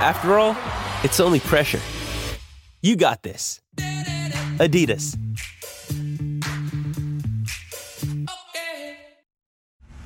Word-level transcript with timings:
After 0.00 0.38
all, 0.38 0.56
it's 1.02 1.18
only 1.18 1.40
pressure. 1.40 1.80
You 2.82 2.94
got 2.94 3.24
this. 3.24 3.60
Adidas. 4.60 5.18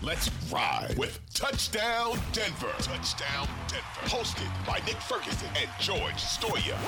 Let's 0.00 0.30
ride 0.50 0.94
with 0.96 1.20
Touchdown 1.34 2.18
Denver. 2.32 2.72
Touchdown 2.78 3.46
Denver. 3.68 3.84
Hosted 4.04 4.66
by 4.66 4.78
Nick 4.86 4.96
Ferguson 4.96 5.50
and 5.60 5.68
George 5.78 6.14
Stoia. 6.14 6.78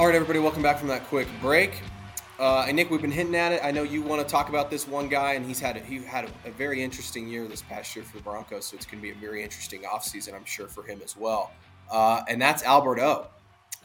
All 0.00 0.06
right, 0.06 0.16
everybody, 0.16 0.40
welcome 0.40 0.64
back 0.64 0.80
from 0.80 0.88
that 0.88 1.06
quick 1.06 1.28
break. 1.40 1.80
Uh, 2.38 2.64
and 2.68 2.76
Nick, 2.76 2.88
we've 2.90 3.02
been 3.02 3.10
hinting 3.10 3.34
at 3.34 3.52
it. 3.52 3.60
I 3.64 3.72
know 3.72 3.82
you 3.82 4.00
want 4.00 4.22
to 4.22 4.28
talk 4.30 4.48
about 4.48 4.70
this 4.70 4.86
one 4.86 5.08
guy, 5.08 5.32
and 5.32 5.44
he's 5.44 5.58
had 5.58 5.76
a, 5.76 5.80
he 5.80 5.98
had 6.04 6.24
a, 6.24 6.48
a 6.48 6.52
very 6.52 6.82
interesting 6.82 7.26
year 7.26 7.48
this 7.48 7.62
past 7.62 7.96
year 7.96 8.04
for 8.04 8.16
the 8.16 8.22
Broncos, 8.22 8.66
so 8.66 8.76
it's 8.76 8.86
going 8.86 8.98
to 8.98 9.02
be 9.02 9.10
a 9.10 9.14
very 9.14 9.42
interesting 9.42 9.82
offseason, 9.82 10.34
I'm 10.34 10.44
sure, 10.44 10.68
for 10.68 10.84
him 10.84 11.00
as 11.04 11.16
well. 11.16 11.50
Uh, 11.90 12.22
and 12.28 12.40
that's 12.40 12.62
Albert 12.62 13.00
O, 13.00 13.26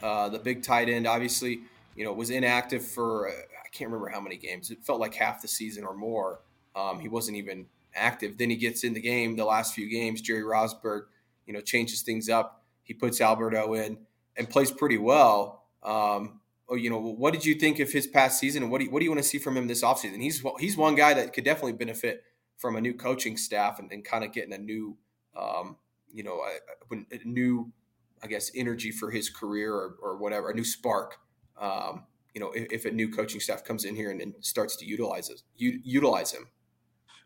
uh, 0.02 0.28
the 0.28 0.38
big 0.38 0.62
tight 0.62 0.88
end. 0.88 1.06
Obviously, 1.06 1.62
you 1.96 2.04
know, 2.04 2.12
was 2.12 2.30
inactive 2.30 2.86
for 2.86 3.28
I 3.28 3.68
can't 3.72 3.90
remember 3.90 4.08
how 4.08 4.20
many 4.20 4.36
games. 4.36 4.70
It 4.70 4.84
felt 4.84 5.00
like 5.00 5.14
half 5.14 5.42
the 5.42 5.48
season 5.48 5.84
or 5.84 5.94
more. 5.94 6.40
Um, 6.76 7.00
he 7.00 7.08
wasn't 7.08 7.36
even 7.36 7.66
active. 7.94 8.38
Then 8.38 8.50
he 8.50 8.56
gets 8.56 8.84
in 8.84 8.92
the 8.94 9.00
game 9.00 9.36
the 9.36 9.44
last 9.44 9.74
few 9.74 9.88
games. 9.88 10.20
Jerry 10.20 10.42
Rosburg, 10.42 11.06
you 11.46 11.52
know, 11.52 11.60
changes 11.60 12.02
things 12.02 12.28
up. 12.28 12.62
He 12.82 12.94
puts 12.94 13.20
Albert 13.20 13.56
O 13.56 13.74
in 13.74 13.98
and 14.36 14.48
plays 14.48 14.70
pretty 14.70 14.98
well. 14.98 15.64
Um, 15.82 16.40
you 16.72 16.90
know, 16.90 16.98
what 16.98 17.32
did 17.32 17.44
you 17.44 17.54
think 17.54 17.78
of 17.78 17.92
his 17.92 18.06
past 18.06 18.38
season, 18.38 18.62
and 18.62 18.72
what 18.72 18.78
do 18.78 18.86
you, 18.86 18.90
what 18.90 19.00
do 19.00 19.04
you 19.04 19.10
want 19.10 19.22
to 19.22 19.28
see 19.28 19.38
from 19.38 19.56
him 19.56 19.66
this 19.66 19.82
offseason? 19.82 20.20
He's 20.20 20.42
he's 20.58 20.76
one 20.76 20.94
guy 20.94 21.14
that 21.14 21.32
could 21.32 21.44
definitely 21.44 21.74
benefit 21.74 22.24
from 22.56 22.76
a 22.76 22.80
new 22.80 22.94
coaching 22.94 23.36
staff 23.36 23.78
and, 23.78 23.90
and 23.92 24.04
kind 24.04 24.24
of 24.24 24.32
getting 24.32 24.52
a 24.54 24.58
new, 24.58 24.96
um, 25.36 25.76
you 26.12 26.22
know, 26.22 26.40
a, 26.40 26.94
a, 26.94 27.18
new, 27.24 27.70
I 28.22 28.26
guess, 28.26 28.50
energy 28.54 28.90
for 28.90 29.10
his 29.10 29.28
career 29.28 29.74
or, 29.74 29.96
or 30.00 30.16
whatever, 30.16 30.50
a 30.50 30.54
new 30.54 30.64
spark. 30.64 31.16
Um, 31.60 32.04
you 32.32 32.40
know, 32.40 32.52
if, 32.52 32.72
if, 32.72 32.84
a 32.84 32.90
new 32.90 33.10
coaching 33.10 33.40
staff 33.40 33.64
comes 33.64 33.84
in 33.84 33.94
here 33.94 34.10
and, 34.10 34.20
and 34.20 34.34
starts 34.40 34.76
to 34.76 34.86
utilize 34.86 35.30
it, 35.30 35.42
u- 35.56 35.80
utilize 35.84 36.32
him. 36.32 36.48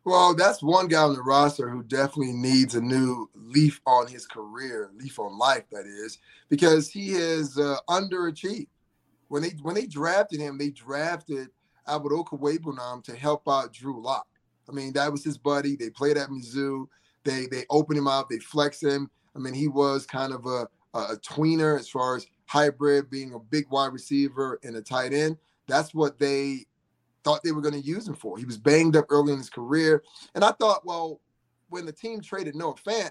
Well, 0.05 0.35
that's 0.35 0.63
one 0.63 0.89
guy 0.89 1.03
on 1.03 1.15
the 1.15 1.23
roster 1.23 1.69
who 1.69 1.83
definitely 1.83 2.33
needs 2.33 2.75
a 2.75 2.81
new 2.81 3.29
leaf 3.35 3.81
on 3.87 4.07
his 4.07 4.27
career, 4.27 4.91
leaf 4.97 5.19
on 5.19 5.39
life, 5.39 5.65
that 5.71 5.87
is, 5.87 6.19
because 6.49 6.89
he 6.89 7.11
is 7.11 7.59
uh, 7.59 7.77
underachieved 7.89 8.69
when 9.29 9.43
they 9.43 9.51
when 9.63 9.75
they 9.75 9.87
drafted 9.87 10.41
him, 10.41 10.59
they 10.59 10.71
drafted 10.71 11.49
Albert 11.87 12.13
Okwuegbunam 12.13 13.05
to 13.05 13.17
help 13.17 13.49
out 13.49 13.73
Drew 13.73 14.03
Lock. 14.03 14.27
I 14.69 14.73
mean, 14.73 14.93
that 14.95 15.11
was 15.11 15.25
his 15.25 15.39
buddy. 15.39 15.77
They 15.77 15.91
played 15.91 16.17
at 16.17 16.29
Mizzou. 16.29 16.87
They 17.25 17.47
they 17.47 17.65
opened 17.71 17.99
him 17.99 18.09
up. 18.09 18.29
They 18.29 18.39
flex 18.39 18.83
him. 18.83 19.11
I 19.35 19.39
mean, 19.39 19.55
he 19.55 19.69
was 19.69 20.07
kind 20.07 20.33
of 20.33 20.47
a, 20.47 20.69
a 20.95 21.17
tweener 21.17 21.79
as 21.79 21.89
far 21.89 22.17
as 22.17 22.27
hybrid, 22.47 23.11
being 23.11 23.35
a 23.35 23.39
big 23.39 23.67
wide 23.71 23.93
receiver 23.93 24.59
and 24.63 24.77
a 24.77 24.83
tight 24.83 25.13
end. 25.13 25.37
That's 25.67 25.95
what 25.95 26.19
they 26.19 26.67
thought 27.25 27.43
they 27.43 27.53
were 27.53 27.61
going 27.61 27.81
to 27.81 27.87
use 27.87 28.09
him 28.09 28.15
for. 28.15 28.39
He 28.39 28.47
was 28.47 28.57
banged 28.57 28.97
up 28.97 29.07
early 29.11 29.33
in 29.33 29.39
his 29.39 29.51
career, 29.51 30.03
and 30.35 30.45
I 30.45 30.53
thought, 30.53 30.87
well, 30.87 31.21
when 31.69 31.85
the 31.85 31.93
team 31.93 32.21
traded 32.21 32.55
Noah 32.57 32.75
Fant, 32.75 33.11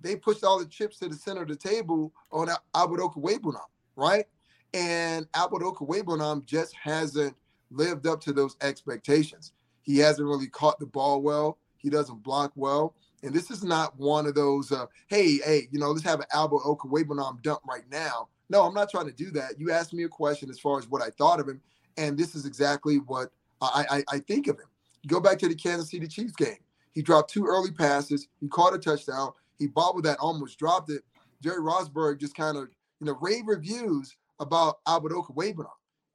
they 0.00 0.16
pushed 0.16 0.42
all 0.42 0.58
the 0.58 0.66
chips 0.66 0.98
to 0.98 1.08
the 1.08 1.14
center 1.14 1.42
of 1.42 1.48
the 1.48 1.56
table 1.56 2.12
on 2.32 2.48
Albert 2.74 3.00
Okwuegbunam, 3.00 3.60
right? 3.94 4.26
And 4.74 5.26
Albert 5.34 5.62
Okwuegbunam 5.62 6.46
just 6.46 6.74
hasn't 6.74 7.36
lived 7.70 8.06
up 8.06 8.20
to 8.22 8.32
those 8.32 8.56
expectations. 8.60 9.52
He 9.82 9.98
hasn't 9.98 10.26
really 10.26 10.48
caught 10.48 10.78
the 10.78 10.86
ball 10.86 11.20
well. 11.22 11.58
He 11.76 11.90
doesn't 11.90 12.22
block 12.22 12.52
well. 12.54 12.94
And 13.22 13.34
this 13.34 13.50
is 13.50 13.62
not 13.62 13.98
one 13.98 14.26
of 14.26 14.34
those, 14.34 14.72
uh, 14.72 14.86
hey, 15.08 15.38
hey, 15.44 15.68
you 15.70 15.78
know, 15.78 15.90
let's 15.90 16.04
have 16.04 16.20
an 16.20 16.26
Albert 16.32 16.62
Okwuegbunam 16.64 17.42
dump 17.42 17.60
right 17.68 17.84
now. 17.90 18.28
No, 18.50 18.62
I'm 18.62 18.74
not 18.74 18.90
trying 18.90 19.06
to 19.06 19.12
do 19.12 19.30
that. 19.32 19.58
You 19.58 19.70
asked 19.70 19.92
me 19.92 20.04
a 20.04 20.08
question 20.08 20.50
as 20.50 20.58
far 20.58 20.78
as 20.78 20.88
what 20.88 21.02
I 21.02 21.10
thought 21.10 21.40
of 21.40 21.48
him, 21.48 21.60
and 21.96 22.18
this 22.18 22.34
is 22.34 22.46
exactly 22.46 22.96
what 22.96 23.30
I, 23.60 23.84
I, 23.90 24.16
I 24.16 24.18
think 24.18 24.48
of 24.48 24.56
him. 24.56 24.66
Go 25.06 25.20
back 25.20 25.38
to 25.38 25.48
the 25.48 25.54
Kansas 25.54 25.90
City 25.90 26.06
Chiefs 26.06 26.34
game. 26.34 26.58
He 26.92 27.02
dropped 27.02 27.30
two 27.30 27.46
early 27.46 27.70
passes. 27.70 28.28
He 28.40 28.48
caught 28.48 28.74
a 28.74 28.78
touchdown. 28.78 29.32
He 29.58 29.66
bobbled 29.66 30.04
that, 30.04 30.18
almost 30.18 30.58
dropped 30.58 30.90
it. 30.90 31.02
Jerry 31.42 31.60
Rosburg 31.60 32.20
just 32.20 32.36
kind 32.36 32.56
of, 32.56 32.68
you 33.00 33.06
know, 33.06 33.16
rave 33.20 33.44
reviews 33.46 34.16
about 34.40 34.76
Albert 34.86 35.12
Okwuegbunam. 35.12 35.66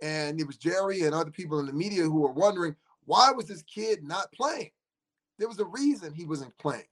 And 0.01 0.39
it 0.39 0.45
was 0.45 0.57
Jerry 0.57 1.03
and 1.03 1.13
other 1.13 1.31
people 1.31 1.59
in 1.59 1.65
the 1.65 1.73
media 1.73 2.03
who 2.03 2.21
were 2.21 2.31
wondering 2.31 2.75
why 3.05 3.31
was 3.31 3.45
this 3.45 3.63
kid 3.63 4.03
not 4.03 4.31
playing? 4.33 4.71
There 5.39 5.47
was 5.47 5.59
a 5.59 5.65
reason 5.65 6.13
he 6.13 6.25
wasn't 6.25 6.57
playing. 6.57 6.83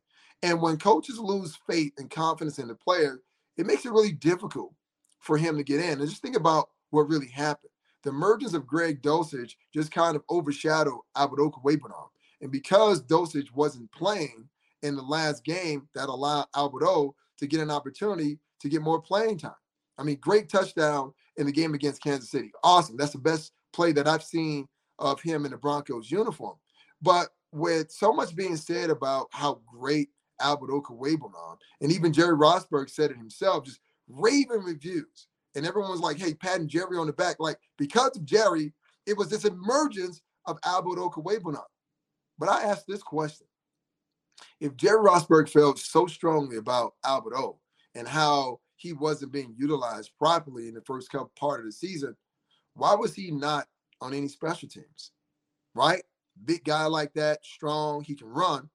And 0.43 0.61
when 0.61 0.77
coaches 0.77 1.19
lose 1.19 1.57
faith 1.67 1.93
and 1.97 2.09
confidence 2.09 2.59
in 2.59 2.67
the 2.67 2.75
player, 2.75 3.21
it 3.57 3.65
makes 3.65 3.85
it 3.85 3.91
really 3.91 4.11
difficult 4.11 4.73
for 5.19 5.37
him 5.37 5.57
to 5.57 5.63
get 5.63 5.81
in. 5.81 5.99
And 5.99 6.09
just 6.09 6.21
think 6.21 6.37
about 6.37 6.69
what 6.91 7.09
really 7.09 7.27
happened. 7.27 7.71
The 8.03 8.11
emergence 8.11 8.53
of 8.53 8.67
Greg 8.67 9.01
Dulcich 9.01 9.55
just 9.73 9.91
kind 9.91 10.15
of 10.15 10.23
overshadowed 10.29 10.99
Albert 11.15 11.39
Okwuegbunam. 11.39 12.07
And 12.41 12.51
because 12.51 13.01
Dosage 13.01 13.51
wasn't 13.53 13.91
playing 13.91 14.47
in 14.83 14.95
the 14.95 15.01
last 15.01 15.43
game, 15.43 15.87
that 15.95 16.09
allowed 16.09 16.45
Albert 16.55 16.83
O 16.85 17.15
to 17.39 17.47
get 17.47 17.59
an 17.59 17.71
opportunity 17.71 18.39
to 18.59 18.69
get 18.69 18.81
more 18.81 19.01
playing 19.01 19.39
time. 19.39 19.51
I 19.97 20.03
mean, 20.03 20.17
great 20.21 20.49
touchdown 20.49 21.13
in 21.37 21.45
the 21.45 21.51
game 21.51 21.73
against 21.73 22.01
Kansas 22.01 22.31
City. 22.31 22.51
Awesome. 22.63 22.97
That's 22.97 23.13
the 23.13 23.19
best 23.19 23.51
play 23.73 23.91
that 23.93 24.07
I've 24.07 24.23
seen 24.23 24.67
of 24.99 25.21
him 25.21 25.45
in 25.45 25.51
the 25.51 25.57
Broncos 25.57 26.09
uniform. 26.11 26.55
But 27.01 27.29
with 27.51 27.91
so 27.91 28.13
much 28.13 28.35
being 28.35 28.57
said 28.57 28.89
about 28.89 29.27
how 29.31 29.61
great 29.65 30.09
Albert 30.41 30.69
Okwuegbunam, 30.69 31.57
and 31.81 31.91
even 31.91 32.13
Jerry 32.13 32.35
Rosburg 32.35 32.89
said 32.89 33.11
it 33.11 33.17
himself, 33.17 33.65
just 33.65 33.79
raving 34.07 34.63
reviews. 34.63 35.27
And 35.55 35.65
everyone 35.65 35.91
was 35.91 36.01
like, 36.01 36.17
hey, 36.17 36.33
patting 36.33 36.67
Jerry 36.67 36.97
on 36.97 37.07
the 37.07 37.13
back. 37.13 37.37
Like, 37.39 37.57
because 37.77 38.17
of 38.17 38.25
Jerry, 38.25 38.73
it 39.05 39.17
was 39.17 39.29
this 39.29 39.45
emergence 39.45 40.21
of 40.45 40.59
Albert 40.65 40.97
Okwuegbunam. 40.99 41.63
But 42.37 42.49
I 42.49 42.63
asked 42.63 42.85
this 42.87 43.01
question. 43.01 43.47
If 44.59 44.75
Jerry 44.75 45.01
Rosburg 45.01 45.47
felt 45.49 45.79
so 45.79 46.07
strongly 46.07 46.57
about 46.57 46.95
Albert 47.05 47.35
O 47.37 47.59
and 47.93 48.05
how 48.05 48.59
he 48.75 48.93
wasn't 48.93 49.31
being 49.31 49.53
utilized 49.57 50.11
properly 50.17 50.67
in 50.67 50.73
the 50.73 50.81
first 50.81 51.11
couple 51.11 51.31
part 51.37 51.59
of 51.59 51.65
the 51.65 51.71
season, 51.71 52.15
why 52.73 52.93
was 52.93 53.13
he 53.13 53.31
not 53.31 53.67
on 54.01 54.13
any 54.13 54.27
special 54.27 54.67
teams? 54.67 55.11
Right? 55.73 56.03
Big 56.43 56.63
guy 56.63 56.85
like 56.85 57.13
that, 57.13 57.45
strong, 57.45 58.03
he 58.03 58.15
can 58.15 58.27
run, 58.27 58.69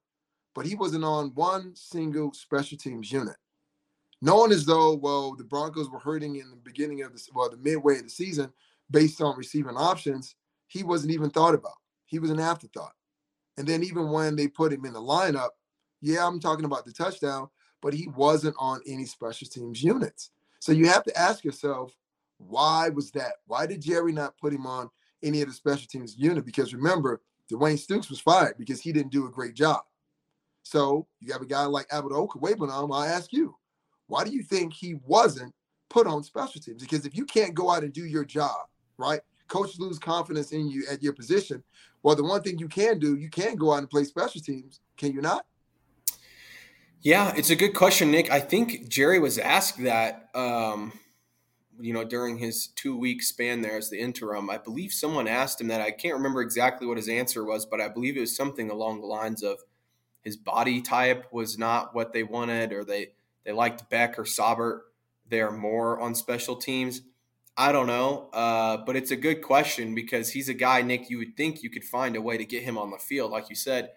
but 0.54 0.66
he 0.66 0.74
wasn't 0.74 1.04
on 1.04 1.32
one 1.34 1.74
single 1.74 2.32
special 2.32 2.78
teams 2.78 3.12
unit. 3.12 3.36
Knowing 4.22 4.52
as 4.52 4.66
though, 4.66 4.94
well, 4.94 5.34
the 5.34 5.44
Broncos 5.44 5.90
were 5.90 5.98
hurting 5.98 6.36
in 6.36 6.50
the 6.50 6.56
beginning 6.56 7.02
of 7.02 7.12
the 7.12 7.22
well, 7.34 7.50
the 7.50 7.56
midway 7.56 7.96
of 7.96 8.04
the 8.04 8.10
season 8.10 8.52
based 8.90 9.22
on 9.22 9.36
receiving 9.36 9.76
options, 9.76 10.34
he 10.66 10.82
wasn't 10.82 11.12
even 11.12 11.30
thought 11.30 11.54
about. 11.54 11.74
He 12.06 12.18
was 12.18 12.30
an 12.30 12.40
afterthought. 12.40 12.94
And 13.56 13.66
then 13.66 13.82
even 13.82 14.10
when 14.10 14.36
they 14.36 14.48
put 14.48 14.72
him 14.72 14.84
in 14.84 14.92
the 14.92 15.00
lineup, 15.00 15.50
yeah, 16.00 16.26
I'm 16.26 16.40
talking 16.40 16.64
about 16.64 16.84
the 16.84 16.92
touchdown, 16.92 17.48
but 17.80 17.94
he 17.94 18.08
wasn't 18.08 18.56
on 18.58 18.80
any 18.86 19.04
special 19.04 19.48
teams 19.48 19.82
units. 19.82 20.30
So 20.58 20.72
you 20.72 20.88
have 20.88 21.04
to 21.04 21.16
ask 21.18 21.44
yourself, 21.44 21.96
why 22.38 22.88
was 22.88 23.10
that? 23.12 23.34
Why 23.46 23.66
did 23.66 23.82
Jerry 23.82 24.12
not 24.12 24.38
put 24.38 24.52
him 24.52 24.66
on 24.66 24.90
any 25.22 25.42
of 25.42 25.48
the 25.48 25.54
special 25.54 25.86
teams 25.86 26.16
unit? 26.16 26.44
Because 26.44 26.74
remember, 26.74 27.20
Dwayne 27.50 27.74
Stukes 27.74 28.08
was 28.08 28.20
fired 28.20 28.56
because 28.58 28.80
he 28.80 28.92
didn't 28.92 29.12
do 29.12 29.26
a 29.26 29.30
great 29.30 29.54
job. 29.54 29.82
So 30.62 31.06
you 31.20 31.32
have 31.32 31.42
a 31.42 31.46
guy 31.46 31.64
like 31.64 31.86
Albert 31.90 32.12
Okwuegbunam. 32.12 32.94
I 32.94 33.08
ask 33.08 33.32
you, 33.32 33.56
why 34.06 34.24
do 34.24 34.30
you 34.30 34.42
think 34.42 34.72
he 34.72 34.96
wasn't 35.06 35.54
put 35.88 36.06
on 36.06 36.22
special 36.22 36.60
teams? 36.60 36.82
Because 36.82 37.06
if 37.06 37.16
you 37.16 37.24
can't 37.24 37.54
go 37.54 37.70
out 37.70 37.82
and 37.82 37.92
do 37.92 38.04
your 38.04 38.24
job, 38.24 38.66
right? 38.98 39.20
Coach 39.48 39.78
lose 39.78 39.98
confidence 39.98 40.52
in 40.52 40.68
you 40.68 40.84
at 40.90 41.02
your 41.02 41.12
position. 41.12 41.62
Well, 42.02 42.14
the 42.14 42.24
one 42.24 42.42
thing 42.42 42.58
you 42.58 42.68
can 42.68 42.98
do, 42.98 43.16
you 43.16 43.28
can 43.28 43.56
go 43.56 43.72
out 43.72 43.78
and 43.78 43.90
play 43.90 44.04
special 44.04 44.40
teams. 44.40 44.80
Can 44.96 45.12
you 45.12 45.20
not? 45.20 45.44
Yeah, 47.02 47.32
it's 47.36 47.50
a 47.50 47.56
good 47.56 47.74
question, 47.74 48.10
Nick. 48.10 48.30
I 48.30 48.40
think 48.40 48.88
Jerry 48.88 49.18
was 49.18 49.38
asked 49.38 49.82
that, 49.84 50.28
um, 50.34 50.92
you 51.80 51.94
know, 51.94 52.04
during 52.04 52.38
his 52.38 52.66
two 52.68 52.96
week 52.96 53.22
span 53.22 53.62
there 53.62 53.78
as 53.78 53.88
the 53.88 53.98
interim. 53.98 54.50
I 54.50 54.58
believe 54.58 54.92
someone 54.92 55.26
asked 55.26 55.60
him 55.60 55.68
that. 55.68 55.80
I 55.80 55.92
can't 55.92 56.14
remember 56.14 56.42
exactly 56.42 56.86
what 56.86 56.98
his 56.98 57.08
answer 57.08 57.44
was, 57.44 57.64
but 57.64 57.80
I 57.80 57.88
believe 57.88 58.16
it 58.18 58.20
was 58.20 58.36
something 58.36 58.70
along 58.70 59.00
the 59.00 59.06
lines 59.06 59.42
of, 59.42 59.58
his 60.22 60.36
body 60.36 60.82
type 60.82 61.26
was 61.32 61.58
not 61.58 61.94
what 61.94 62.12
they 62.12 62.22
wanted, 62.22 62.72
or 62.72 62.84
they 62.84 63.12
they 63.44 63.52
liked 63.52 63.88
Beck 63.88 64.18
or 64.18 64.24
Saubert 64.24 64.80
there 65.28 65.50
more 65.50 65.98
on 66.00 66.14
special 66.14 66.56
teams. 66.56 67.02
I 67.56 67.72
don't 67.72 67.86
know, 67.86 68.28
uh, 68.32 68.78
but 68.78 68.96
it's 68.96 69.10
a 69.10 69.16
good 69.16 69.42
question 69.42 69.94
because 69.94 70.30
he's 70.30 70.48
a 70.48 70.54
guy, 70.54 70.82
Nick. 70.82 71.10
You 71.10 71.18
would 71.18 71.36
think 71.36 71.62
you 71.62 71.70
could 71.70 71.84
find 71.84 72.16
a 72.16 72.22
way 72.22 72.36
to 72.36 72.44
get 72.44 72.62
him 72.62 72.78
on 72.78 72.90
the 72.90 72.98
field, 72.98 73.30
like 73.30 73.48
you 73.48 73.56
said. 73.56 73.90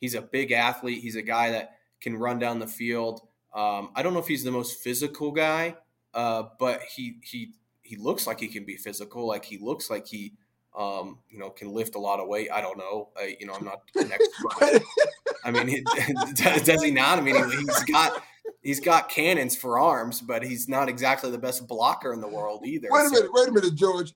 He's 0.00 0.14
a 0.14 0.22
big 0.22 0.52
athlete. 0.52 1.02
He's 1.02 1.16
a 1.16 1.22
guy 1.22 1.50
that 1.50 1.76
can 2.00 2.16
run 2.16 2.38
down 2.38 2.58
the 2.58 2.66
field. 2.66 3.22
Um, 3.54 3.90
I 3.94 4.02
don't 4.02 4.14
know 4.14 4.20
if 4.20 4.26
he's 4.26 4.44
the 4.44 4.50
most 4.50 4.80
physical 4.80 5.30
guy, 5.30 5.76
uh, 6.12 6.44
but 6.58 6.82
he 6.82 7.18
he 7.22 7.52
he 7.82 7.96
looks 7.96 8.26
like 8.26 8.40
he 8.40 8.48
can 8.48 8.64
be 8.64 8.76
physical. 8.76 9.26
Like 9.26 9.44
he 9.44 9.58
looks 9.58 9.90
like 9.90 10.06
he 10.06 10.34
um, 10.76 11.18
you 11.30 11.38
know 11.38 11.50
can 11.50 11.72
lift 11.72 11.94
a 11.94 11.98
lot 11.98 12.20
of 12.20 12.28
weight. 12.28 12.48
I 12.52 12.60
don't 12.60 12.78
know. 12.78 13.10
I, 13.16 13.36
you 13.38 13.46
know, 13.46 13.54
I'm 13.54 13.64
not 13.64 13.82
an 13.94 14.10
expert. 14.12 14.82
I 15.44 15.50
mean, 15.50 15.68
he, 15.68 15.82
does 16.34 16.82
he 16.82 16.90
not? 16.90 17.18
I 17.18 17.20
mean, 17.20 17.36
he's 17.50 17.84
got 17.84 18.22
he's 18.62 18.80
got 18.80 19.08
cannons 19.08 19.54
for 19.54 19.78
arms, 19.78 20.20
but 20.20 20.42
he's 20.42 20.68
not 20.68 20.88
exactly 20.88 21.30
the 21.30 21.38
best 21.38 21.66
blocker 21.68 22.12
in 22.12 22.20
the 22.20 22.28
world 22.28 22.66
either. 22.66 22.88
Wait 22.90 23.06
a 23.06 23.08
so. 23.08 23.14
minute, 23.14 23.30
wait 23.32 23.48
a 23.48 23.52
minute, 23.52 23.74
George. 23.74 24.12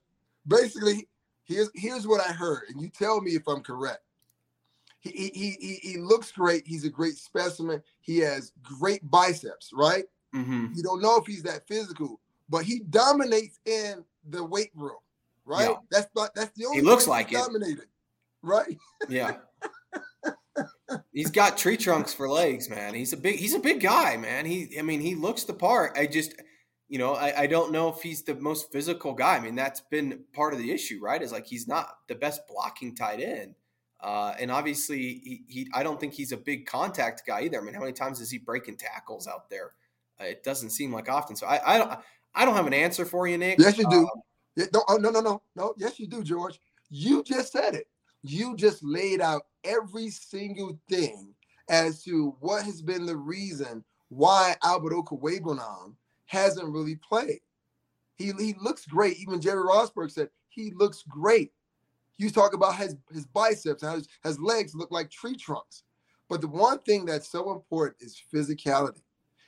Basically, 0.47 1.07
here's 1.45 1.69
here's 1.75 2.07
what 2.07 2.21
I 2.21 2.33
heard, 2.33 2.63
and 2.69 2.81
you 2.81 2.89
tell 2.89 3.21
me 3.21 3.31
if 3.31 3.47
I'm 3.47 3.61
correct. 3.61 4.01
He 4.99 5.31
he 5.33 5.57
he, 5.59 5.73
he 5.81 5.97
looks 5.97 6.31
great. 6.31 6.67
He's 6.67 6.83
a 6.83 6.89
great 6.89 7.15
specimen. 7.15 7.81
He 8.01 8.19
has 8.19 8.51
great 8.61 9.09
biceps, 9.09 9.71
right? 9.73 10.05
Mm-hmm. 10.35 10.67
You 10.75 10.83
don't 10.83 11.01
know 11.01 11.17
if 11.17 11.25
he's 11.25 11.43
that 11.43 11.67
physical, 11.67 12.19
but 12.49 12.65
he 12.65 12.81
dominates 12.89 13.59
in 13.65 14.03
the 14.29 14.43
weight 14.43 14.71
room, 14.75 14.97
right? 15.45 15.69
Yeah. 15.69 15.75
That's 15.89 16.07
that's 16.35 16.51
the 16.57 16.65
only. 16.65 16.79
He 16.79 16.81
looks 16.83 17.07
like 17.07 17.31
it. 17.31 17.35
dominated, 17.35 17.87
right? 18.41 18.77
Yeah. 19.09 19.37
he's 21.13 21.31
got 21.31 21.57
tree 21.57 21.77
trunks 21.77 22.13
for 22.13 22.27
legs, 22.27 22.69
man. 22.69 22.93
He's 22.93 23.13
a 23.13 23.17
big 23.17 23.37
he's 23.37 23.55
a 23.55 23.59
big 23.59 23.79
guy, 23.79 24.17
man. 24.17 24.45
He 24.45 24.77
I 24.77 24.81
mean 24.81 24.99
he 24.99 25.15
looks 25.15 25.45
the 25.45 25.53
part. 25.53 25.97
I 25.97 26.05
just 26.05 26.35
you 26.89 26.97
know, 26.97 27.13
I, 27.13 27.41
I 27.41 27.47
don't 27.47 27.71
know 27.71 27.87
if 27.87 28.01
he's 28.01 28.23
the 28.23 28.35
most 28.35 28.71
physical 28.71 29.13
guy. 29.13 29.37
I 29.37 29.39
mean, 29.39 29.55
that's 29.55 29.79
been 29.79 30.21
part 30.33 30.53
of 30.53 30.59
the 30.59 30.71
issue, 30.71 30.99
right? 31.01 31.21
Is 31.21 31.31
like 31.31 31.45
he's 31.45 31.67
not 31.67 31.99
the 32.07 32.15
best 32.15 32.47
blocking 32.47 32.95
tight 32.95 33.21
end. 33.21 33.53
Uh, 34.01 34.33
and 34.39 34.49
obviously, 34.49 34.97
he, 34.99 35.43
he, 35.47 35.67
I 35.73 35.83
don't 35.83 35.99
think 35.99 36.13
he's 36.13 36.31
a 36.31 36.37
big 36.37 36.65
contact 36.65 37.23
guy 37.27 37.41
either. 37.41 37.59
I 37.59 37.63
mean, 37.63 37.73
how 37.73 37.81
many 37.81 37.91
times 37.91 38.21
is 38.21 38.31
he 38.31 38.37
breaking 38.37 38.77
tackles 38.77 39.27
out 39.27 39.49
there? 39.49 39.73
Uh, 40.19 40.25
it 40.25 40.43
doesn't 40.43 40.69
seem 40.69 40.93
like 40.93 41.09
often. 41.09 41.35
So 41.35 41.47
I, 41.47 41.75
I 41.75 41.77
don't, 41.77 41.99
I 42.33 42.45
don't 42.45 42.55
have 42.55 42.67
an 42.67 42.73
answer 42.73 43.05
for 43.05 43.27
you, 43.27 43.37
Nick. 43.37 43.59
Yes, 43.59 43.77
you 43.77 43.89
do. 43.89 43.99
Um, 43.99 44.09
yeah, 44.55 44.65
no, 44.73 44.83
oh, 44.87 44.97
no, 44.97 45.09
no, 45.09 45.19
no, 45.19 45.41
no. 45.55 45.73
Yes, 45.77 45.99
you 45.99 46.07
do, 46.07 46.23
George. 46.23 46.59
You 46.89 47.23
just 47.23 47.51
said 47.51 47.75
it. 47.75 47.87
You 48.23 48.55
just 48.55 48.83
laid 48.83 49.21
out 49.21 49.43
every 49.63 50.09
single 50.09 50.79
thing 50.89 51.33
as 51.69 52.03
to 52.03 52.35
what 52.39 52.63
has 52.63 52.81
been 52.81 53.05
the 53.05 53.15
reason 53.15 53.83
why 54.09 54.55
Albert 54.63 54.93
Okwuegbunam 54.93 55.93
hasn't 56.25 56.73
really 56.73 56.95
played. 56.95 57.39
He, 58.15 58.31
he 58.37 58.55
looks 58.61 58.85
great. 58.85 59.17
Even 59.17 59.39
Jerry 59.39 59.63
Rosburg 59.63 60.11
said 60.11 60.29
he 60.49 60.71
looks 60.75 61.03
great. 61.07 61.51
You 62.19 62.29
talk 62.29 62.53
about 62.53 62.75
his, 62.75 62.97
his 63.11 63.25
biceps 63.25 63.81
and 63.81 63.95
his, 63.95 64.07
his 64.23 64.39
legs 64.39 64.75
look 64.75 64.91
like 64.91 65.09
tree 65.09 65.37
trunks. 65.37 65.83
But 66.27 66.41
the 66.41 66.47
one 66.47 66.79
thing 66.79 67.05
that's 67.05 67.31
so 67.31 67.51
important 67.51 67.95
is 68.01 68.21
physicality. 68.31 69.01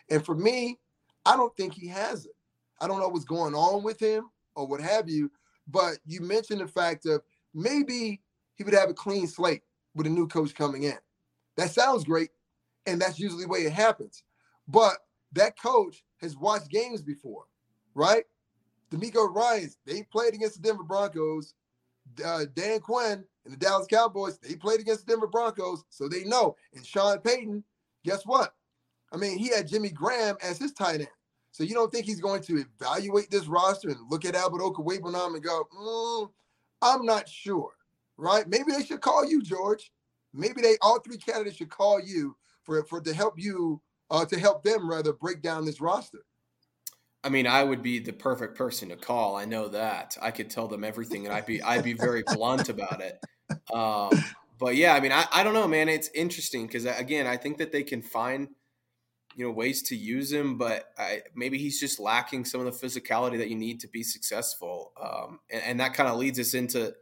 And 0.10 0.26
for 0.26 0.34
me, 0.34 0.80
I 1.26 1.36
don't 1.36 1.56
think 1.56 1.74
he 1.74 1.88
has 1.90 2.26
it. 2.26 2.32
I 2.80 2.88
don't 2.88 3.00
know 3.00 3.10
what's 3.10 3.26
going 3.26 3.54
on 3.54 3.84
with 3.84 4.00
him 4.00 4.30
or 4.56 4.66
what 4.66 4.82
have 4.82 5.10
you. 5.10 5.30
But 5.68 5.98
you 6.06 6.22
mentioned 6.22 6.62
the 6.62 6.68
fact 6.68 7.06
of 7.06 7.22
maybe 7.54 8.22
he 8.56 8.64
would 8.64 8.74
have 8.74 8.90
a 8.90 8.94
clean 8.94 9.28
slate 9.28 9.64
with 9.94 10.08
a 10.08 10.10
new 10.10 10.28
coach 10.28 10.56
coming 10.56 10.84
in. 10.84 10.98
That 11.58 11.72
sounds 11.72 12.06
great. 12.06 12.30
And 12.88 13.00
that's 13.00 13.20
usually 13.20 13.44
the 13.44 13.50
way 13.50 13.60
it 13.60 13.74
happens. 13.74 14.24
But 14.68 14.98
that 15.34 15.62
coach 15.62 16.04
has 16.22 16.38
watched 16.38 16.70
games 16.70 17.02
before, 17.02 17.44
right? 17.94 18.24
DeMeco 18.92 19.34
Ryans, 19.34 19.78
they 19.86 20.04
played 20.04 20.34
against 20.34 20.62
the 20.62 20.68
Denver 20.68 20.84
Broncos. 20.84 21.54
Uh, 22.24 22.46
Dan 22.54 22.80
Quinn 22.80 23.24
and 23.46 23.54
the 23.54 23.58
Dallas 23.58 23.88
Cowboys, 23.88 24.38
they 24.40 24.56
played 24.56 24.80
against 24.80 25.06
the 25.06 25.14
Denver 25.14 25.28
Broncos, 25.28 25.84
so 25.90 26.08
they 26.08 26.24
know. 26.24 26.56
And 26.74 26.86
Sean 26.86 27.20
Payton, 27.20 27.64
guess 28.04 28.26
what? 28.26 28.54
I 29.12 29.18
mean, 29.18 29.38
he 29.38 29.50
had 29.50 29.68
Jimmy 29.68 29.90
Graham 29.90 30.38
as 30.42 30.58
his 30.58 30.74
tight 30.74 31.02
end. 31.02 31.08
So 31.52 31.64
you 31.64 31.74
don't 31.74 31.92
think 31.92 32.06
he's 32.06 32.22
going 32.22 32.42
to 32.44 32.64
evaluate 32.80 33.30
this 33.30 33.48
roster 33.48 33.90
and 33.90 33.98
look 34.10 34.24
at 34.24 34.36
Albert 34.36 34.62
Okwuegbunam 34.62 35.36
and 35.36 35.44
go, 35.44 35.68
mm, 35.78 36.30
I'm 36.82 37.06
not 37.06 37.28
sure, 37.28 37.72
right? 38.18 38.48
Maybe 38.48 38.72
they 38.72 38.84
should 38.84 39.02
call 39.02 39.26
you, 39.26 39.42
George. 39.42 39.92
Maybe 40.34 40.62
they 40.62 40.78
all 40.82 41.00
three 41.00 41.18
candidates 41.18 41.58
should 41.58 41.70
call 41.70 42.00
you 42.00 42.38
for 42.64 42.84
for 42.86 43.02
to 43.02 43.14
help 43.14 43.38
you 43.38 43.82
uh, 44.10 44.26
to 44.26 44.40
help 44.40 44.64
them 44.64 44.90
rather 44.90 45.12
break 45.12 45.42
down 45.42 45.66
this 45.66 45.82
roster. 45.82 46.24
I 47.24 47.30
mean, 47.30 47.46
I 47.46 47.64
would 47.64 47.84
be 47.84 48.00
the 48.00 48.14
perfect 48.14 48.58
person 48.58 48.90
to 48.90 48.96
call. 48.96 49.36
I 49.36 49.46
know 49.46 49.68
that. 49.68 50.18
I 50.22 50.32
could 50.32 50.50
tell 50.50 50.68
them 50.68 50.84
everything, 50.84 51.26
and 51.26 51.36
I'd 51.36 51.46
be 51.46 51.62
I'd 51.62 51.84
be 51.84 51.94
very 51.94 52.24
blunt 52.26 52.70
about 52.70 53.02
it. 53.02 53.20
Um, 53.74 54.12
but 54.60 54.76
yeah, 54.76 54.94
I 54.94 55.00
mean, 55.00 55.12
I, 55.12 55.26
I 55.32 55.44
don't 55.44 55.54
know, 55.54 55.68
man. 55.68 55.90
It's 55.90 56.10
interesting 56.16 56.68
because 56.68 56.86
again, 56.86 57.28
I 57.28 57.38
think 57.38 57.58
that 57.58 57.72
they 57.72 57.84
can 57.84 58.02
find 58.02 58.48
you 59.36 59.46
know 59.46 59.52
ways 59.52 59.82
to 59.84 59.96
use 59.96 60.32
him, 60.32 60.58
but 60.58 60.86
I, 60.98 61.22
maybe 61.36 61.58
he's 61.58 61.80
just 61.80 62.00
lacking 62.00 62.46
some 62.46 62.66
of 62.66 62.66
the 62.66 62.88
physicality 62.88 63.38
that 63.38 63.50
you 63.50 63.56
need 63.56 63.80
to 63.82 63.88
be 63.88 64.04
successful. 64.04 64.94
Um, 65.02 65.40
and, 65.50 65.64
and, 65.64 65.80
that 65.80 65.94
kind 65.94 66.10
of 66.10 66.18
leads 66.18 66.40
us 66.40 66.54
into 66.54 66.94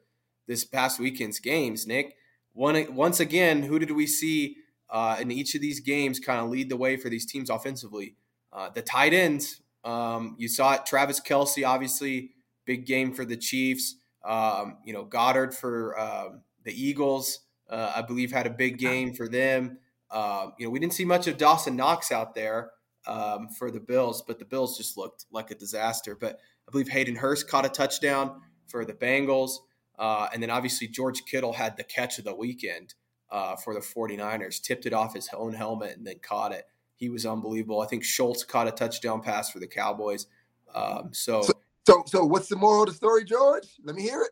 this 0.47 0.65
past 0.65 0.99
weekend's 0.99 1.39
games. 1.39 1.87
Nick, 1.87 2.15
one 2.53 2.93
once 2.95 3.19
again, 3.19 3.63
who 3.63 3.79
did 3.79 3.91
we 3.91 4.07
see 4.07 4.57
uh, 4.89 5.17
in 5.19 5.31
each 5.31 5.55
of 5.55 5.61
these 5.61 5.79
games 5.79 6.19
kind 6.19 6.39
of 6.39 6.49
lead 6.49 6.69
the 6.69 6.77
way 6.77 6.97
for 6.97 7.09
these 7.09 7.25
teams 7.25 7.49
offensively? 7.49 8.15
Uh, 8.51 8.69
the 8.69 8.81
tight 8.81 9.13
ends. 9.13 9.61
Um, 9.83 10.35
you 10.37 10.47
saw 10.47 10.73
it. 10.73 10.85
Travis 10.85 11.19
Kelce, 11.19 11.67
obviously, 11.67 12.31
big 12.65 12.85
game 12.85 13.13
for 13.13 13.25
the 13.25 13.37
Chiefs. 13.37 13.95
Um, 14.23 14.77
you 14.85 14.93
know, 14.93 15.05
Goedert 15.05 15.53
for 15.53 15.99
um, 15.99 16.41
the 16.63 16.73
Eagles, 16.73 17.39
uh, 17.69 17.93
I 17.95 18.01
believe, 18.01 18.31
had 18.31 18.47
a 18.47 18.51
big 18.51 18.77
game 18.77 19.13
for 19.13 19.27
them. 19.27 19.79
Um, 20.11 20.53
you 20.57 20.65
know, 20.65 20.71
we 20.71 20.79
didn't 20.79 20.93
see 20.93 21.05
much 21.05 21.27
of 21.27 21.37
Dawson 21.37 21.75
Knox 21.75 22.11
out 22.11 22.35
there 22.35 22.71
um, 23.07 23.49
for 23.49 23.71
the 23.71 23.79
Bills, 23.79 24.23
but 24.25 24.39
the 24.39 24.45
Bills 24.45 24.77
just 24.77 24.97
looked 24.97 25.25
like 25.31 25.51
a 25.51 25.55
disaster. 25.55 26.15
But 26.15 26.39
I 26.67 26.71
believe 26.71 26.89
Hayden 26.89 27.15
Hurst 27.15 27.49
caught 27.49 27.65
a 27.65 27.69
touchdown 27.69 28.41
for 28.67 28.85
the 28.85 28.93
Bengals. 28.93 29.51
Uh, 29.97 30.27
and 30.33 30.41
then 30.41 30.49
obviously 30.49 30.87
George 30.87 31.25
Kittle 31.25 31.53
had 31.53 31.75
the 31.75 31.83
catch 31.83 32.19
of 32.19 32.25
the 32.25 32.35
weekend 32.35 32.93
uh, 33.31 33.55
for 33.55 33.73
the 33.73 33.81
49ers, 33.81 34.61
tipped 34.61 34.85
it 34.85 34.93
off 34.93 35.13
his 35.13 35.29
own 35.33 35.53
helmet 35.53 35.97
and 35.97 36.07
then 36.07 36.19
caught 36.21 36.51
it. 36.51 36.65
He 36.99 37.09
was 37.09 37.25
unbelievable. 37.25 37.81
I 37.81 37.87
think 37.87 38.03
Schultz 38.03 38.43
caught 38.43 38.67
a 38.67 38.71
touchdown 38.71 39.21
pass 39.21 39.49
for 39.49 39.59
the 39.59 39.67
Cowboys. 39.67 40.27
Um, 40.75 41.09
so, 41.13 41.41
so, 41.41 41.53
so, 41.87 42.03
so, 42.05 42.25
what's 42.25 42.49
the 42.49 42.57
moral 42.57 42.83
of 42.83 42.89
the 42.89 42.95
story, 42.95 43.23
George? 43.23 43.67
Let 43.83 43.95
me 43.95 44.01
hear 44.01 44.21
it. 44.21 44.31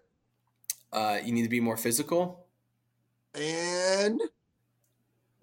Uh, 0.92 1.20
you 1.24 1.32
need 1.32 1.44
to 1.44 1.50
be 1.50 1.62
more 1.62 1.78
physical. 1.78 2.46
And 3.34 4.20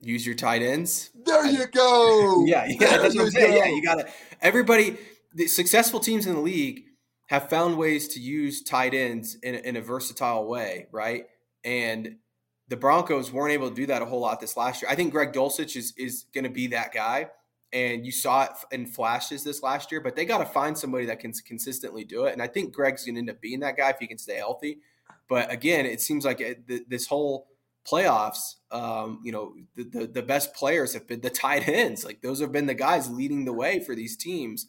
use 0.00 0.26
your 0.26 0.34
tight 0.34 0.60
ends. 0.62 1.10
There 1.24 1.46
you 1.46 1.66
go. 1.66 2.44
yeah, 2.46 2.66
yeah, 2.66 2.98
that's 2.98 3.14
what 3.14 3.24
I'm 3.24 3.30
saying. 3.30 3.52
Go. 3.52 3.56
Yeah, 3.56 3.66
you 3.66 3.82
got 3.82 3.94
to. 3.96 4.08
Everybody, 4.42 4.98
the 5.34 5.46
successful 5.46 6.00
teams 6.00 6.26
in 6.26 6.34
the 6.34 6.40
league 6.40 6.84
have 7.26 7.48
found 7.48 7.78
ways 7.78 8.08
to 8.08 8.20
use 8.20 8.62
tight 8.62 8.92
ends 8.92 9.36
in, 9.42 9.54
in 9.54 9.76
a 9.76 9.80
versatile 9.80 10.46
way, 10.46 10.86
right? 10.92 11.24
And 11.64 12.16
the 12.68 12.76
Broncos 12.76 13.30
weren't 13.30 13.52
able 13.52 13.68
to 13.68 13.74
do 13.74 13.86
that 13.86 14.02
a 14.02 14.06
whole 14.06 14.20
lot 14.20 14.40
this 14.40 14.56
last 14.56 14.82
year. 14.82 14.90
I 14.90 14.94
think 14.94 15.12
Greg 15.12 15.32
Dulcich 15.32 15.76
is 15.76 15.92
is 15.96 16.26
going 16.34 16.44
to 16.44 16.50
be 16.50 16.68
that 16.68 16.92
guy, 16.92 17.28
and 17.72 18.06
you 18.06 18.12
saw 18.12 18.44
it 18.44 18.50
in 18.72 18.86
flashes 18.86 19.44
this 19.44 19.62
last 19.62 19.92
year. 19.92 20.00
But 20.00 20.16
they 20.16 20.24
got 20.24 20.38
to 20.38 20.46
find 20.46 20.76
somebody 20.76 21.06
that 21.06 21.20
can 21.20 21.32
consistently 21.32 22.04
do 22.04 22.24
it, 22.24 22.32
and 22.32 22.42
I 22.42 22.46
think 22.46 22.74
Greg's 22.74 23.04
going 23.04 23.16
to 23.16 23.20
end 23.20 23.30
up 23.30 23.40
being 23.40 23.60
that 23.60 23.76
guy 23.76 23.90
if 23.90 23.98
he 23.98 24.06
can 24.06 24.18
stay 24.18 24.36
healthy. 24.36 24.78
But 25.28 25.52
again, 25.52 25.86
it 25.86 26.00
seems 26.00 26.24
like 26.24 26.40
it, 26.40 26.88
this 26.88 27.06
whole 27.06 27.46
playoffs, 27.86 28.56
um, 28.70 29.20
you 29.22 29.32
know, 29.32 29.54
the, 29.74 29.84
the, 29.84 30.06
the 30.06 30.22
best 30.22 30.54
players 30.54 30.94
have 30.94 31.06
been 31.06 31.20
the 31.20 31.30
tight 31.30 31.68
ends. 31.68 32.04
Like 32.04 32.22
those 32.22 32.40
have 32.40 32.52
been 32.52 32.66
the 32.66 32.74
guys 32.74 33.10
leading 33.10 33.44
the 33.44 33.52
way 33.52 33.80
for 33.80 33.94
these 33.94 34.16
teams. 34.16 34.68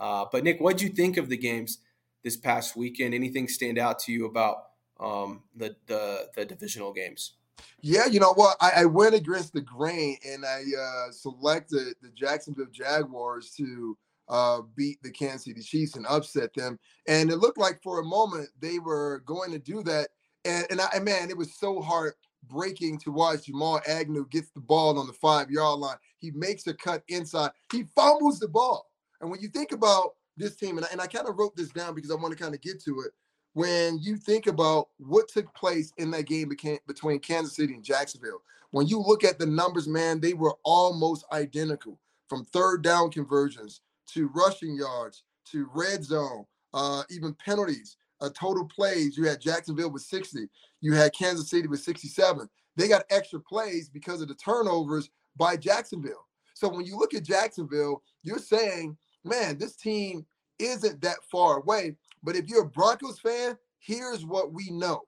Uh, 0.00 0.24
but 0.32 0.42
Nick, 0.42 0.60
what 0.60 0.78
do 0.78 0.86
you 0.86 0.90
think 0.90 1.18
of 1.18 1.28
the 1.28 1.36
games 1.36 1.78
this 2.24 2.36
past 2.36 2.74
weekend? 2.74 3.14
Anything 3.14 3.46
stand 3.46 3.78
out 3.78 3.98
to 4.00 4.12
you 4.12 4.26
about 4.26 4.64
um, 4.98 5.42
the, 5.54 5.76
the 5.86 6.30
the 6.34 6.44
divisional 6.44 6.92
games? 6.92 7.34
Yeah, 7.82 8.06
you 8.06 8.20
know 8.20 8.32
what? 8.32 8.56
I, 8.60 8.70
I 8.76 8.84
went 8.86 9.14
against 9.14 9.52
the 9.52 9.60
grain 9.60 10.16
and 10.26 10.44
I 10.44 10.62
uh, 10.78 11.12
selected 11.12 11.94
the 12.02 12.10
Jacksonville 12.14 12.66
Jaguars 12.72 13.50
to 13.58 13.96
uh, 14.28 14.60
beat 14.76 15.02
the 15.02 15.10
Kansas 15.10 15.44
City 15.44 15.60
Chiefs 15.60 15.96
and 15.96 16.06
upset 16.06 16.54
them. 16.54 16.78
And 17.06 17.30
it 17.30 17.36
looked 17.36 17.58
like 17.58 17.82
for 17.82 18.00
a 18.00 18.04
moment 18.04 18.48
they 18.60 18.78
were 18.78 19.22
going 19.26 19.50
to 19.52 19.58
do 19.58 19.82
that. 19.82 20.08
And, 20.44 20.66
and 20.70 20.80
I, 20.80 20.98
man, 21.00 21.30
it 21.30 21.36
was 21.36 21.58
so 21.58 21.82
heartbreaking 21.82 22.98
to 23.00 23.12
watch 23.12 23.46
Jamal 23.46 23.80
Agnew 23.86 24.26
gets 24.30 24.50
the 24.50 24.60
ball 24.60 24.98
on 24.98 25.06
the 25.06 25.12
five 25.12 25.50
yard 25.50 25.80
line. 25.80 25.96
He 26.18 26.30
makes 26.30 26.66
a 26.66 26.74
cut 26.74 27.02
inside. 27.08 27.50
He 27.72 27.84
fumbles 27.94 28.38
the 28.38 28.48
ball. 28.48 28.89
And 29.20 29.30
when 29.30 29.40
you 29.40 29.48
think 29.48 29.72
about 29.72 30.14
this 30.36 30.56
team, 30.56 30.76
and 30.76 30.86
I, 30.86 30.88
and 30.92 31.00
I 31.00 31.06
kind 31.06 31.28
of 31.28 31.38
wrote 31.38 31.56
this 31.56 31.70
down 31.70 31.94
because 31.94 32.10
I 32.10 32.14
want 32.14 32.36
to 32.36 32.42
kind 32.42 32.54
of 32.54 32.60
get 32.60 32.82
to 32.84 33.00
it. 33.00 33.12
When 33.52 33.98
you 33.98 34.16
think 34.16 34.46
about 34.46 34.88
what 34.98 35.28
took 35.28 35.52
place 35.54 35.92
in 35.98 36.10
that 36.12 36.26
game 36.26 36.52
between 36.86 37.18
Kansas 37.18 37.56
City 37.56 37.74
and 37.74 37.84
Jacksonville, 37.84 38.42
when 38.70 38.86
you 38.86 39.00
look 39.00 39.24
at 39.24 39.38
the 39.38 39.46
numbers, 39.46 39.88
man, 39.88 40.20
they 40.20 40.34
were 40.34 40.54
almost 40.64 41.24
identical 41.32 41.98
from 42.28 42.44
third 42.44 42.82
down 42.82 43.10
conversions 43.10 43.80
to 44.12 44.30
rushing 44.34 44.76
yards 44.76 45.24
to 45.46 45.68
red 45.74 46.04
zone, 46.04 46.44
uh, 46.74 47.02
even 47.10 47.34
penalties, 47.34 47.96
uh, 48.20 48.30
total 48.38 48.64
plays. 48.64 49.16
You 49.16 49.26
had 49.26 49.40
Jacksonville 49.40 49.90
with 49.90 50.02
60, 50.02 50.48
you 50.80 50.94
had 50.94 51.12
Kansas 51.12 51.50
City 51.50 51.66
with 51.66 51.80
67. 51.80 52.48
They 52.76 52.88
got 52.88 53.04
extra 53.10 53.40
plays 53.40 53.88
because 53.88 54.20
of 54.22 54.28
the 54.28 54.34
turnovers 54.34 55.10
by 55.36 55.56
Jacksonville. 55.56 56.26
So 56.54 56.68
when 56.68 56.84
you 56.84 56.96
look 56.96 57.14
at 57.14 57.24
Jacksonville, 57.24 58.02
you're 58.22 58.38
saying, 58.38 58.96
man, 59.24 59.58
this 59.58 59.76
team 59.76 60.26
isn't 60.58 61.00
that 61.02 61.18
far 61.30 61.58
away. 61.58 61.96
But 62.22 62.36
if 62.36 62.48
you're 62.48 62.62
a 62.64 62.68
Broncos 62.68 63.18
fan, 63.18 63.56
here's 63.78 64.24
what 64.24 64.52
we 64.52 64.70
know. 64.70 65.02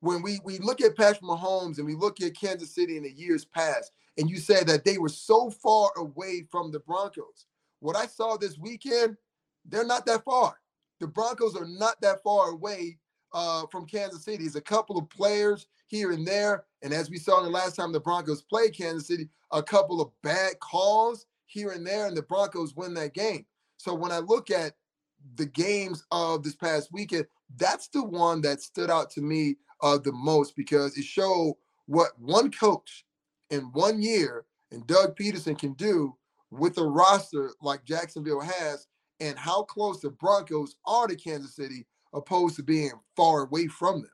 When 0.00 0.22
we, 0.22 0.40
we 0.44 0.58
look 0.58 0.80
at 0.80 0.96
Patrick 0.96 1.22
Mahomes 1.22 1.76
and 1.76 1.86
we 1.86 1.94
look 1.94 2.22
at 2.22 2.38
Kansas 2.38 2.74
City 2.74 2.96
in 2.96 3.02
the 3.02 3.12
years 3.12 3.44
past, 3.44 3.92
and 4.16 4.30
you 4.30 4.38
said 4.38 4.66
that 4.66 4.84
they 4.84 4.98
were 4.98 5.10
so 5.10 5.50
far 5.50 5.90
away 5.96 6.46
from 6.50 6.72
the 6.72 6.80
Broncos. 6.80 7.46
What 7.80 7.96
I 7.96 8.06
saw 8.06 8.36
this 8.36 8.58
weekend, 8.58 9.16
they're 9.66 9.84
not 9.84 10.06
that 10.06 10.24
far. 10.24 10.56
The 11.00 11.06
Broncos 11.06 11.56
are 11.56 11.66
not 11.66 12.00
that 12.00 12.22
far 12.22 12.50
away 12.50 12.98
uh, 13.32 13.64
from 13.70 13.86
Kansas 13.86 14.24
City. 14.24 14.44
It's 14.44 14.56
a 14.56 14.60
couple 14.60 14.98
of 14.98 15.08
players 15.10 15.66
here 15.86 16.12
and 16.12 16.26
there. 16.26 16.64
And 16.82 16.92
as 16.92 17.10
we 17.10 17.18
saw 17.18 17.38
in 17.38 17.44
the 17.44 17.50
last 17.50 17.76
time 17.76 17.92
the 17.92 18.00
Broncos 18.00 18.42
played 18.42 18.76
Kansas 18.76 19.08
City, 19.08 19.28
a 19.50 19.62
couple 19.62 20.00
of 20.00 20.10
bad 20.22 20.58
calls 20.60 21.26
here 21.50 21.70
and 21.70 21.86
there, 21.86 22.06
and 22.06 22.16
the 22.16 22.22
Broncos 22.22 22.76
win 22.76 22.94
that 22.94 23.14
game. 23.14 23.44
So 23.76 23.94
when 23.94 24.12
I 24.12 24.18
look 24.18 24.50
at 24.50 24.74
the 25.36 25.46
games 25.46 26.04
of 26.10 26.42
this 26.42 26.56
past 26.56 26.90
weekend, 26.92 27.26
that's 27.56 27.88
the 27.88 28.04
one 28.04 28.40
that 28.42 28.60
stood 28.60 28.90
out 28.90 29.10
to 29.10 29.20
me 29.20 29.56
uh, 29.82 29.98
the 29.98 30.12
most 30.12 30.56
because 30.56 30.96
it 30.96 31.04
showed 31.04 31.54
what 31.86 32.10
one 32.18 32.50
coach 32.50 33.04
in 33.50 33.62
one 33.72 34.00
year 34.00 34.44
and 34.70 34.86
Doug 34.86 35.16
Pederson 35.16 35.58
can 35.58 35.72
do 35.74 36.14
with 36.50 36.78
a 36.78 36.84
roster 36.84 37.50
like 37.60 37.84
Jacksonville 37.84 38.40
has 38.40 38.86
and 39.20 39.38
how 39.38 39.62
close 39.62 40.00
the 40.00 40.10
Broncos 40.10 40.76
are 40.86 41.06
to 41.06 41.16
Kansas 41.16 41.54
City 41.56 41.86
opposed 42.12 42.56
to 42.56 42.62
being 42.62 42.92
far 43.16 43.44
away 43.44 43.66
from 43.66 44.02
them. 44.02 44.10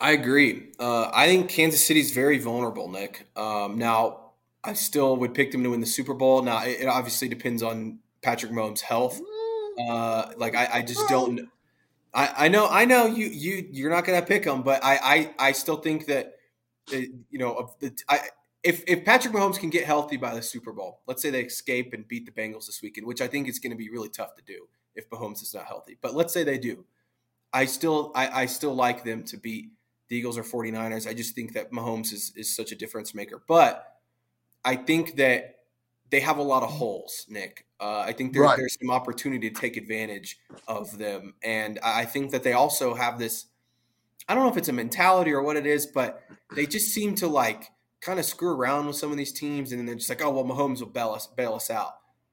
I 0.00 0.12
agree. 0.12 0.72
Uh, 0.78 1.10
I 1.12 1.26
think 1.26 1.48
Kansas 1.48 1.84
City 1.84 2.00
is 2.00 2.12
very 2.12 2.38
vulnerable, 2.38 2.90
Nick. 2.90 3.26
Um, 3.36 3.78
now, 3.78 4.25
I 4.66 4.72
still 4.72 5.16
would 5.16 5.32
pick 5.32 5.52
them 5.52 5.62
to 5.62 5.70
win 5.70 5.80
the 5.80 5.86
Super 5.86 6.14
Bowl. 6.14 6.42
Now, 6.42 6.64
it, 6.64 6.86
obviously 6.86 7.28
depends 7.28 7.62
on 7.62 8.00
Patrick 8.22 8.52
Mahomes' 8.52 8.80
health. 8.80 9.20
Uh, 9.78 10.32
like 10.36 10.54
I, 10.56 10.68
I 10.74 10.82
just 10.82 11.08
don't. 11.08 11.48
I, 12.12 12.46
I 12.46 12.48
know 12.48 12.66
I 12.68 12.84
know 12.86 13.06
you 13.06 13.26
you 13.26 13.68
you're 13.70 13.90
not 13.90 14.04
gonna 14.04 14.22
pick 14.22 14.44
them, 14.44 14.62
but 14.62 14.82
I 14.82 14.98
I, 15.38 15.48
I 15.48 15.52
still 15.52 15.76
think 15.76 16.06
that 16.06 16.34
uh, 16.92 16.96
you 17.30 17.38
know 17.38 17.54
of 17.54 17.74
the 17.78 17.92
I 18.08 18.20
if 18.62 18.82
if 18.86 19.04
Patrick 19.04 19.34
Mahomes 19.34 19.60
can 19.60 19.70
get 19.70 19.84
healthy 19.84 20.16
by 20.16 20.34
the 20.34 20.42
Super 20.42 20.72
Bowl, 20.72 21.00
let's 21.06 21.22
say 21.22 21.30
they 21.30 21.42
escape 21.42 21.92
and 21.92 22.08
beat 22.08 22.26
the 22.26 22.32
Bengals 22.32 22.66
this 22.66 22.80
weekend, 22.82 23.06
which 23.06 23.20
I 23.20 23.28
think 23.28 23.48
is 23.48 23.58
going 23.58 23.70
to 23.70 23.76
be 23.76 23.90
really 23.90 24.08
tough 24.08 24.34
to 24.36 24.42
do 24.42 24.66
if 24.94 25.08
Mahomes 25.10 25.42
is 25.42 25.54
not 25.54 25.66
healthy. 25.66 25.98
But 26.00 26.14
let's 26.14 26.32
say 26.32 26.42
they 26.42 26.58
do. 26.58 26.84
I 27.52 27.66
still 27.66 28.12
I, 28.14 28.42
I 28.42 28.46
still 28.46 28.74
like 28.74 29.04
them 29.04 29.22
to 29.24 29.36
beat 29.36 29.70
the 30.08 30.16
Eagles 30.16 30.38
or 30.38 30.42
49ers. 30.42 31.06
I 31.06 31.14
just 31.14 31.34
think 31.34 31.52
that 31.52 31.70
Mahomes 31.70 32.12
is 32.12 32.32
is 32.34 32.54
such 32.54 32.72
a 32.72 32.76
difference 32.76 33.14
maker. 33.14 33.42
But 33.46 33.95
I 34.66 34.74
think 34.74 35.14
that 35.16 35.60
they 36.10 36.20
have 36.20 36.38
a 36.38 36.42
lot 36.42 36.64
of 36.64 36.70
holes, 36.70 37.24
Nick. 37.28 37.66
Uh, 37.78 38.00
I 38.00 38.12
think 38.12 38.32
there, 38.32 38.42
right. 38.42 38.56
there's 38.56 38.76
some 38.78 38.90
opportunity 38.90 39.48
to 39.48 39.60
take 39.60 39.76
advantage 39.76 40.38
of 40.66 40.98
them, 40.98 41.34
and 41.42 41.78
I 41.84 42.04
think 42.04 42.32
that 42.32 42.42
they 42.42 42.52
also 42.52 42.94
have 42.94 43.18
this. 43.18 43.46
I 44.28 44.34
don't 44.34 44.42
know 44.42 44.50
if 44.50 44.56
it's 44.56 44.68
a 44.68 44.72
mentality 44.72 45.32
or 45.32 45.40
what 45.40 45.56
it 45.56 45.66
is, 45.66 45.86
but 45.86 46.20
they 46.56 46.66
just 46.66 46.88
seem 46.88 47.14
to 47.16 47.28
like 47.28 47.70
kind 48.00 48.18
of 48.18 48.24
screw 48.24 48.50
around 48.50 48.86
with 48.88 48.96
some 48.96 49.12
of 49.12 49.16
these 49.16 49.32
teams, 49.32 49.70
and 49.70 49.78
then 49.78 49.86
they're 49.86 49.94
just 49.94 50.08
like, 50.08 50.22
"Oh 50.22 50.30
well, 50.30 50.44
Mahomes 50.44 50.80
will 50.80 50.88
bail 50.88 51.10
us 51.10 51.28
bail 51.28 51.54
us 51.54 51.70
out." 51.70 51.92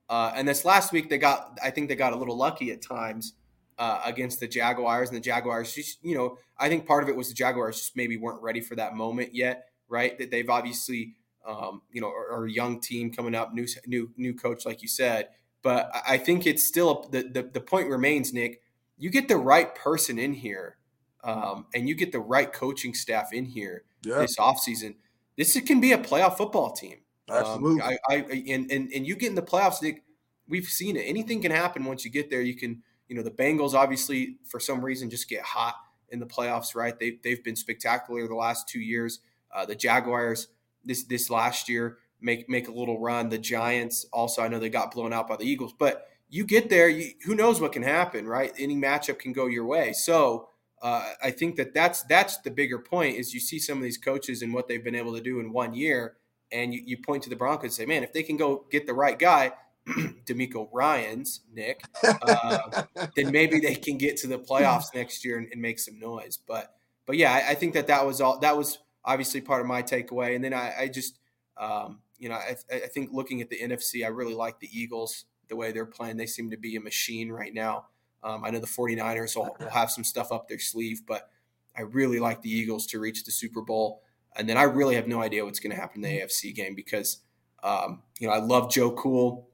Uh, 0.09 0.31
and 0.35 0.47
this 0.47 0.65
last 0.65 0.91
week, 0.91 1.09
they 1.09 1.19
got 1.19 1.59
I 1.63 1.69
think 1.69 1.87
they 1.87 1.95
got 1.95 2.13
a 2.13 2.17
little 2.17 2.37
lucky 2.37 2.71
at 2.71 2.81
times 2.81 3.33
uh, 3.77 4.01
against 4.05 4.39
the 4.39 4.47
Jaguars, 4.47 5.09
and 5.09 5.17
the 5.17 5.21
Jaguars 5.21 5.73
just 5.73 6.03
you 6.03 6.15
know 6.15 6.39
I 6.57 6.67
think 6.67 6.87
part 6.87 7.03
of 7.03 7.09
it 7.09 7.15
was 7.15 7.27
the 7.27 7.35
Jaguars 7.35 7.77
just 7.77 7.95
maybe 7.95 8.17
weren't 8.17 8.41
ready 8.41 8.61
for 8.61 8.75
that 8.75 8.95
moment 8.95 9.35
yet, 9.35 9.69
right? 9.87 10.17
That 10.17 10.31
they've 10.31 10.49
obviously 10.49 11.15
um, 11.45 11.81
you 11.91 12.01
know, 12.01 12.07
or, 12.07 12.27
or, 12.27 12.45
a 12.45 12.51
young 12.51 12.79
team 12.79 13.11
coming 13.11 13.35
up, 13.35 13.53
new 13.53 13.67
new 13.85 14.11
new 14.15 14.33
coach, 14.33 14.65
like 14.65 14.81
you 14.81 14.87
said. 14.87 15.29
But 15.61 15.91
I 16.07 16.17
think 16.17 16.45
it's 16.45 16.65
still 16.65 17.07
the 17.11 17.23
the, 17.23 17.43
the 17.43 17.61
point 17.61 17.89
remains, 17.89 18.33
Nick. 18.33 18.61
You 18.97 19.09
get 19.09 19.27
the 19.27 19.37
right 19.37 19.73
person 19.75 20.17
in 20.17 20.33
here, 20.33 20.77
um, 21.23 21.65
and 21.73 21.87
you 21.87 21.95
get 21.95 22.11
the 22.11 22.19
right 22.19 22.51
coaching 22.51 22.93
staff 22.93 23.33
in 23.33 23.45
here 23.45 23.83
yeah. 24.05 24.19
this 24.19 24.37
offseason. 24.37 24.95
This 25.37 25.59
can 25.61 25.81
be 25.81 25.91
a 25.91 25.97
playoff 25.97 26.37
football 26.37 26.71
team. 26.71 26.99
Um, 27.29 27.37
Absolutely. 27.37 27.81
Um, 27.81 27.97
I, 28.09 28.15
I 28.15 28.43
and, 28.49 28.71
and 28.71 28.91
and 28.93 29.07
you 29.07 29.15
get 29.15 29.29
in 29.29 29.35
the 29.35 29.41
playoffs, 29.41 29.81
Nick. 29.81 30.03
We've 30.47 30.65
seen 30.65 30.97
it. 30.97 31.01
Anything 31.01 31.41
can 31.41 31.51
happen 31.51 31.85
once 31.85 32.03
you 32.03 32.11
get 32.11 32.29
there. 32.29 32.41
You 32.41 32.55
can, 32.55 32.83
you 33.07 33.15
know, 33.15 33.23
the 33.23 33.31
Bengals 33.31 33.73
obviously 33.73 34.37
for 34.43 34.59
some 34.59 34.83
reason 34.83 35.09
just 35.09 35.29
get 35.29 35.41
hot 35.41 35.75
in 36.09 36.19
the 36.19 36.25
playoffs, 36.25 36.75
right? 36.75 36.97
They 36.97 37.19
they've 37.23 37.43
been 37.43 37.55
spectacular 37.55 38.27
the 38.27 38.35
last 38.35 38.67
two 38.67 38.79
years. 38.79 39.19
Uh, 39.53 39.65
the 39.65 39.75
Jaguars 39.75 40.47
this 40.85 41.03
this 41.03 41.29
last 41.29 41.69
year 41.69 41.97
make 42.23 42.49
make 42.49 42.67
a 42.67 42.71
little 42.71 42.99
run. 42.99 43.29
The 43.29 43.37
Giants 43.37 44.05
also, 44.11 44.41
I 44.41 44.47
know 44.47 44.59
they 44.59 44.69
got 44.69 44.93
blown 44.93 45.13
out 45.13 45.27
by 45.27 45.35
the 45.35 45.45
Eagles, 45.45 45.73
but 45.77 46.07
you 46.29 46.45
get 46.45 46.69
there, 46.69 46.89
you, 46.89 47.11
who 47.25 47.35
knows 47.35 47.61
what 47.61 47.73
can 47.73 47.83
happen, 47.83 48.25
right? 48.25 48.51
Any 48.57 48.75
matchup 48.75 49.19
can 49.19 49.33
go 49.33 49.45
your 49.45 49.65
way. 49.65 49.93
So 49.93 50.49
uh, 50.81 51.13
I 51.23 51.29
think 51.29 51.57
that 51.57 51.73
that's 51.73 52.01
that's 52.03 52.37
the 52.39 52.49
bigger 52.49 52.79
point 52.79 53.17
is 53.17 53.33
you 53.33 53.39
see 53.39 53.59
some 53.59 53.77
of 53.77 53.83
these 53.83 53.97
coaches 53.97 54.41
and 54.41 54.53
what 54.53 54.67
they've 54.67 54.83
been 54.83 54.95
able 54.95 55.13
to 55.13 55.21
do 55.21 55.39
in 55.39 55.53
one 55.53 55.75
year, 55.75 56.15
and 56.51 56.73
you, 56.73 56.81
you 56.85 56.97
point 56.97 57.23
to 57.23 57.29
the 57.29 57.35
Broncos 57.35 57.65
and 57.65 57.73
say, 57.73 57.85
man, 57.85 58.03
if 58.03 58.13
they 58.13 58.23
can 58.23 58.37
go 58.37 58.65
get 58.71 58.87
the 58.87 58.93
right 58.93 59.19
guy. 59.19 59.51
DeMeco 60.25 60.69
Ryans, 60.71 61.41
Nick, 61.53 61.83
uh, 62.05 62.83
then 63.17 63.33
maybe 63.33 63.59
they 63.59 63.75
can 63.75 63.97
get 63.97 64.15
to 64.15 64.27
the 64.27 64.39
playoffs 64.39 64.85
next 64.95 65.25
year 65.25 65.37
and, 65.37 65.49
and 65.51 65.61
make 65.61 65.77
some 65.77 65.99
noise. 65.99 66.37
But, 66.37 66.73
but 67.05 67.17
yeah, 67.17 67.33
I, 67.33 67.49
I, 67.49 67.53
think 67.55 67.73
that 67.73 67.87
that 67.87 68.05
was 68.05 68.21
all. 68.21 68.39
That 68.39 68.55
was 68.55 68.77
obviously 69.05 69.41
part 69.41 69.61
of 69.61 69.67
my 69.67 69.81
takeaway. 69.81 70.35
And 70.35 70.43
then 70.43 70.53
I, 70.53 70.73
I 70.81 70.87
just, 70.87 71.19
um, 71.57 71.99
you 72.17 72.29
know, 72.29 72.35
I, 72.35 72.55
I, 72.71 72.87
think 72.87 73.11
looking 73.11 73.41
at 73.41 73.49
the 73.49 73.59
NFC, 73.59 74.05
I 74.05 74.09
really 74.09 74.33
like 74.33 74.59
the 74.59 74.69
Eagles, 74.71 75.25
the 75.49 75.55
way 75.55 75.71
they're 75.71 75.85
playing. 75.85 76.17
They 76.17 76.25
seem 76.25 76.49
to 76.51 76.57
be 76.57 76.75
a 76.75 76.81
machine 76.81 77.31
right 77.31 77.53
now. 77.53 77.87
Um, 78.23 78.43
I 78.45 78.49
know 78.49 78.59
the 78.59 78.67
49ers 78.67 79.35
will, 79.35 79.55
will, 79.59 79.69
have 79.69 79.91
some 79.91 80.03
stuff 80.03 80.31
up 80.31 80.47
their 80.47 80.59
sleeve, 80.59 81.01
but 81.05 81.29
I 81.77 81.81
really 81.81 82.19
like 82.19 82.41
the 82.41 82.49
Eagles 82.49 82.87
to 82.87 82.99
reach 82.99 83.25
the 83.25 83.31
Super 83.31 83.61
Bowl. 83.61 84.01
And 84.35 84.47
then 84.47 84.57
I 84.57 84.63
really 84.63 84.95
have 84.95 85.07
no 85.07 85.21
idea 85.21 85.43
what's 85.43 85.59
going 85.59 85.75
to 85.75 85.79
happen 85.79 86.03
in 86.03 86.09
the 86.09 86.21
AFC 86.21 86.55
game 86.55 86.73
because, 86.73 87.19
um, 87.63 88.01
you 88.19 88.27
know, 88.27 88.33
I 88.33 88.39
love 88.39 88.71
Joe 88.71 88.91
Cool, 88.91 89.49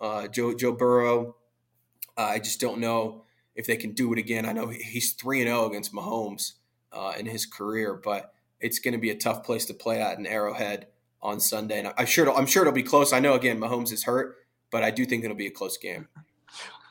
uh, 0.00 0.28
Joe, 0.28 0.54
Joe 0.54 0.72
Burrow. 0.72 1.36
Uh, 2.16 2.22
I 2.22 2.38
just 2.38 2.60
don't 2.60 2.78
know 2.78 3.24
if 3.54 3.66
they 3.66 3.76
can 3.76 3.92
do 3.92 4.12
it 4.12 4.18
again. 4.18 4.46
I 4.46 4.52
know 4.52 4.68
he's 4.68 5.12
3 5.12 5.40
and 5.40 5.48
0 5.48 5.66
against 5.66 5.92
Mahomes 5.92 6.52
uh, 6.92 7.14
in 7.18 7.26
his 7.26 7.46
career, 7.46 8.00
but 8.02 8.32
it's 8.62 8.78
going 8.78 8.92
to 8.92 8.98
be 8.98 9.10
a 9.10 9.14
tough 9.14 9.44
place 9.44 9.66
to 9.66 9.74
play 9.74 10.00
at 10.00 10.18
in 10.18 10.26
Arrowhead 10.26 10.86
on 11.20 11.40
Sunday. 11.40 11.80
And 11.80 11.92
I'm 11.98 12.06
sure 12.06 12.32
I'm 12.32 12.46
sure 12.46 12.62
it'll 12.62 12.72
be 12.72 12.82
close. 12.82 13.12
I 13.12 13.20
know 13.20 13.34
again 13.34 13.58
Mahomes 13.58 13.92
is 13.92 14.04
hurt, 14.04 14.36
but 14.70 14.82
I 14.82 14.90
do 14.90 15.04
think 15.04 15.24
it'll 15.24 15.36
be 15.36 15.46
a 15.46 15.52
close 15.52 15.76
game. 15.76 16.08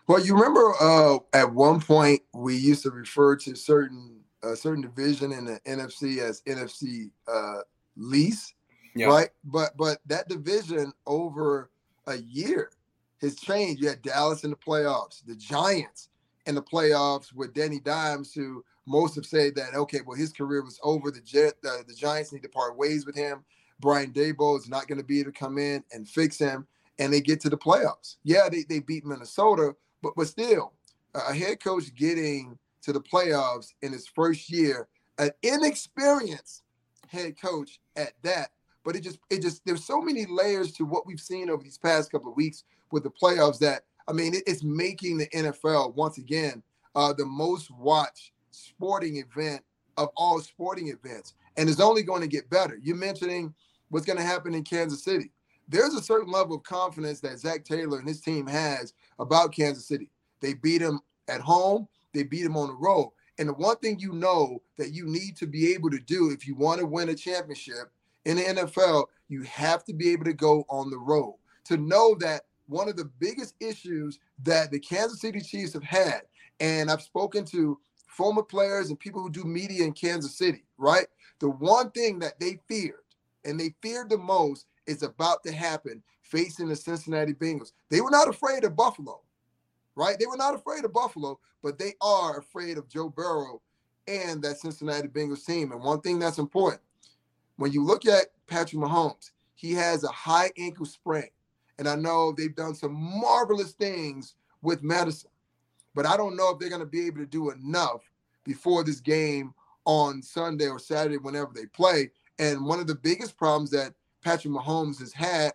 Well, 0.07 0.19
you 0.19 0.35
remember 0.35 0.73
uh, 0.79 1.17
at 1.33 1.51
one 1.51 1.79
point 1.79 2.21
we 2.33 2.55
used 2.55 2.83
to 2.83 2.91
refer 2.91 3.35
to 3.37 3.55
certain 3.55 4.19
a 4.43 4.55
certain 4.55 4.81
division 4.81 5.31
in 5.31 5.45
the 5.45 5.59
NFC 5.67 6.17
as 6.17 6.41
NFC 6.41 7.11
uh, 7.27 7.59
lease, 7.95 8.53
yeah. 8.95 9.07
right? 9.07 9.29
But 9.43 9.77
but 9.77 9.99
that 10.07 10.27
division 10.27 10.91
over 11.05 11.69
a 12.07 12.17
year 12.17 12.71
has 13.21 13.35
changed. 13.35 13.81
You 13.81 13.89
had 13.89 14.01
Dallas 14.01 14.43
in 14.43 14.49
the 14.49 14.55
playoffs, 14.55 15.23
the 15.25 15.35
Giants 15.35 16.09
in 16.47 16.55
the 16.55 16.63
playoffs 16.63 17.33
with 17.33 17.53
Danny 17.53 17.79
Dimes, 17.79 18.33
who 18.33 18.63
most 18.85 19.15
have 19.15 19.25
said 19.25 19.55
that 19.55 19.73
okay, 19.75 19.99
well 20.05 20.17
his 20.17 20.33
career 20.33 20.63
was 20.63 20.79
over. 20.83 21.11
The 21.11 21.21
Jet, 21.21 21.53
uh, 21.65 21.83
the 21.87 21.93
Giants 21.93 22.31
need 22.33 22.43
to 22.43 22.49
part 22.49 22.77
ways 22.77 23.05
with 23.05 23.15
him. 23.15 23.43
Brian 23.79 24.11
Daboll 24.11 24.57
is 24.57 24.69
not 24.69 24.87
going 24.87 24.99
to 24.99 25.03
be 25.03 25.19
able 25.19 25.31
to 25.31 25.39
come 25.39 25.57
in 25.57 25.83
and 25.91 26.07
fix 26.07 26.37
him, 26.37 26.67
and 26.99 27.11
they 27.11 27.21
get 27.21 27.41
to 27.41 27.49
the 27.49 27.57
playoffs. 27.57 28.17
Yeah, 28.23 28.47
they, 28.49 28.63
they 28.63 28.79
beat 28.79 29.05
Minnesota, 29.05 29.75
but 30.01 30.13
but 30.15 30.27
still, 30.27 30.73
a 31.15 31.33
head 31.33 31.63
coach 31.63 31.93
getting 31.95 32.57
to 32.83 32.93
the 32.93 33.01
playoffs 33.01 33.73
in 33.81 33.91
his 33.91 34.07
first 34.07 34.49
year, 34.51 34.87
an 35.17 35.31
inexperienced 35.43 36.63
head 37.07 37.39
coach 37.39 37.79
at 37.95 38.13
that. 38.23 38.49
But 38.83 38.95
it 38.95 39.01
just 39.01 39.19
it 39.29 39.41
just 39.41 39.63
there's 39.65 39.85
so 39.85 40.01
many 40.01 40.25
layers 40.25 40.71
to 40.73 40.85
what 40.85 41.05
we've 41.05 41.19
seen 41.19 41.49
over 41.49 41.63
these 41.63 41.77
past 41.77 42.11
couple 42.11 42.31
of 42.31 42.37
weeks 42.37 42.63
with 42.91 43.03
the 43.03 43.11
playoffs 43.11 43.59
that 43.59 43.83
I 44.07 44.13
mean 44.13 44.33
it, 44.33 44.43
it's 44.47 44.63
making 44.63 45.17
the 45.17 45.27
NFL 45.27 45.95
once 45.95 46.17
again 46.17 46.63
uh, 46.95 47.13
the 47.13 47.25
most 47.25 47.69
watched 47.71 48.31
sporting 48.51 49.17
event 49.17 49.61
of 49.97 50.09
all 50.15 50.39
sporting 50.39 50.89
events, 50.89 51.33
and 51.57 51.69
it's 51.69 51.79
only 51.79 52.03
going 52.03 52.21
to 52.21 52.27
get 52.27 52.49
better. 52.49 52.77
You're 52.81 52.95
mentioning 52.95 53.53
what's 53.89 54.05
going 54.05 54.17
to 54.17 54.23
happen 54.23 54.53
in 54.53 54.63
Kansas 54.63 55.03
City. 55.03 55.31
There's 55.67 55.93
a 55.93 56.01
certain 56.01 56.31
level 56.31 56.55
of 56.55 56.63
confidence 56.63 57.19
that 57.21 57.39
Zac 57.39 57.63
Taylor 57.63 57.99
and 57.99 58.07
his 58.07 58.21
team 58.21 58.47
has 58.47 58.93
about 59.19 59.53
Kansas 59.53 59.87
City. 59.87 60.09
They 60.41 60.53
beat 60.53 60.81
him 60.81 60.99
at 61.27 61.41
home, 61.41 61.87
they 62.13 62.23
beat 62.23 62.45
him 62.45 62.57
on 62.57 62.67
the 62.67 62.73
road. 62.73 63.11
And 63.37 63.49
the 63.49 63.53
one 63.53 63.77
thing 63.77 63.97
you 63.99 64.13
know 64.13 64.61
that 64.77 64.93
you 64.93 65.05
need 65.05 65.35
to 65.37 65.47
be 65.47 65.73
able 65.73 65.89
to 65.91 65.99
do 65.99 66.31
if 66.31 66.45
you 66.45 66.55
want 66.55 66.79
to 66.79 66.85
win 66.85 67.09
a 67.09 67.15
championship 67.15 67.91
in 68.25 68.37
the 68.37 68.43
NFL, 68.43 69.05
you 69.29 69.43
have 69.43 69.83
to 69.85 69.93
be 69.93 70.09
able 70.09 70.25
to 70.25 70.33
go 70.33 70.65
on 70.69 70.89
the 70.89 70.97
road. 70.97 71.37
To 71.65 71.77
know 71.77 72.15
that 72.19 72.43
one 72.67 72.87
of 72.87 72.97
the 72.97 73.09
biggest 73.19 73.55
issues 73.59 74.19
that 74.43 74.71
the 74.71 74.79
Kansas 74.79 75.21
City 75.21 75.41
Chiefs 75.41 75.73
have 75.73 75.83
had, 75.83 76.21
and 76.59 76.91
I've 76.91 77.01
spoken 77.01 77.45
to 77.45 77.79
former 78.11 78.43
players 78.43 78.89
and 78.89 78.99
people 78.99 79.21
who 79.21 79.29
do 79.29 79.43
media 79.45 79.85
in 79.85 79.93
Kansas 79.93 80.35
City, 80.35 80.65
right? 80.77 81.07
The 81.39 81.49
one 81.49 81.91
thing 81.91 82.19
that 82.19 82.39
they 82.39 82.59
feared 82.67 82.99
and 83.45 83.59
they 83.59 83.73
feared 83.81 84.09
the 84.09 84.17
most 84.17 84.65
is 84.85 85.01
about 85.01 85.43
to 85.43 85.51
happen 85.51 86.03
facing 86.21 86.67
the 86.67 86.75
Cincinnati 86.75 87.33
Bengals. 87.33 87.71
They 87.89 88.01
were 88.01 88.11
not 88.11 88.27
afraid 88.27 88.63
of 88.65 88.75
Buffalo, 88.75 89.21
right? 89.95 90.17
They 90.19 90.25
were 90.25 90.37
not 90.37 90.55
afraid 90.55 90.83
of 90.83 90.93
Buffalo, 90.93 91.39
but 91.63 91.79
they 91.79 91.93
are 92.01 92.37
afraid 92.37 92.77
of 92.77 92.89
Joe 92.89 93.09
Burrow 93.09 93.61
and 94.07 94.41
that 94.41 94.59
Cincinnati 94.59 95.07
Bengals 95.07 95.45
team. 95.45 95.71
And 95.71 95.81
one 95.81 96.01
thing 96.01 96.19
that's 96.19 96.37
important 96.37 96.81
when 97.55 97.71
you 97.71 97.83
look 97.83 98.05
at 98.05 98.27
Patrick 98.47 98.81
Mahomes, 98.81 99.31
he 99.55 99.71
has 99.73 100.03
a 100.03 100.09
high 100.09 100.51
ankle 100.57 100.85
sprain. 100.85 101.29
And 101.77 101.87
I 101.87 101.95
know 101.95 102.31
they've 102.31 102.55
done 102.55 102.75
some 102.75 102.93
marvelous 102.93 103.71
things 103.71 104.35
with 104.61 104.83
medicine, 104.83 105.31
but 105.93 106.05
I 106.05 106.17
don't 106.17 106.35
know 106.35 106.51
if 106.51 106.59
they're 106.59 106.69
going 106.69 106.81
to 106.81 106.85
be 106.85 107.07
able 107.07 107.19
to 107.19 107.25
do 107.25 107.51
enough 107.51 108.01
before 108.43 108.83
this 108.83 108.99
game 108.99 109.53
on 109.85 110.21
Sunday 110.21 110.67
or 110.67 110.79
Saturday, 110.79 111.17
whenever 111.17 111.51
they 111.53 111.65
play. 111.65 112.11
And 112.39 112.65
one 112.65 112.79
of 112.79 112.87
the 112.87 112.95
biggest 112.95 113.37
problems 113.37 113.71
that 113.71 113.93
Patrick 114.23 114.53
Mahomes 114.53 114.99
has 114.99 115.13
had, 115.13 115.53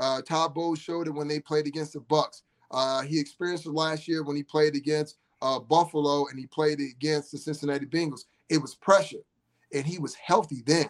uh, 0.00 0.22
Todd 0.22 0.54
Bowles 0.54 0.78
showed 0.78 1.06
it 1.06 1.14
when 1.14 1.28
they 1.28 1.40
played 1.40 1.66
against 1.66 1.92
the 1.92 2.00
Bucs. 2.00 2.42
Uh, 2.70 3.02
he 3.02 3.18
experienced 3.18 3.66
it 3.66 3.72
last 3.72 4.06
year 4.06 4.22
when 4.22 4.36
he 4.36 4.42
played 4.42 4.76
against 4.76 5.16
uh, 5.40 5.58
Buffalo 5.58 6.26
and 6.26 6.38
he 6.38 6.46
played 6.46 6.80
against 6.80 7.32
the 7.32 7.38
Cincinnati 7.38 7.86
Bengals. 7.86 8.24
It 8.48 8.58
was 8.58 8.74
pressure, 8.74 9.24
and 9.72 9.86
he 9.86 9.98
was 9.98 10.14
healthy 10.14 10.62
then. 10.66 10.88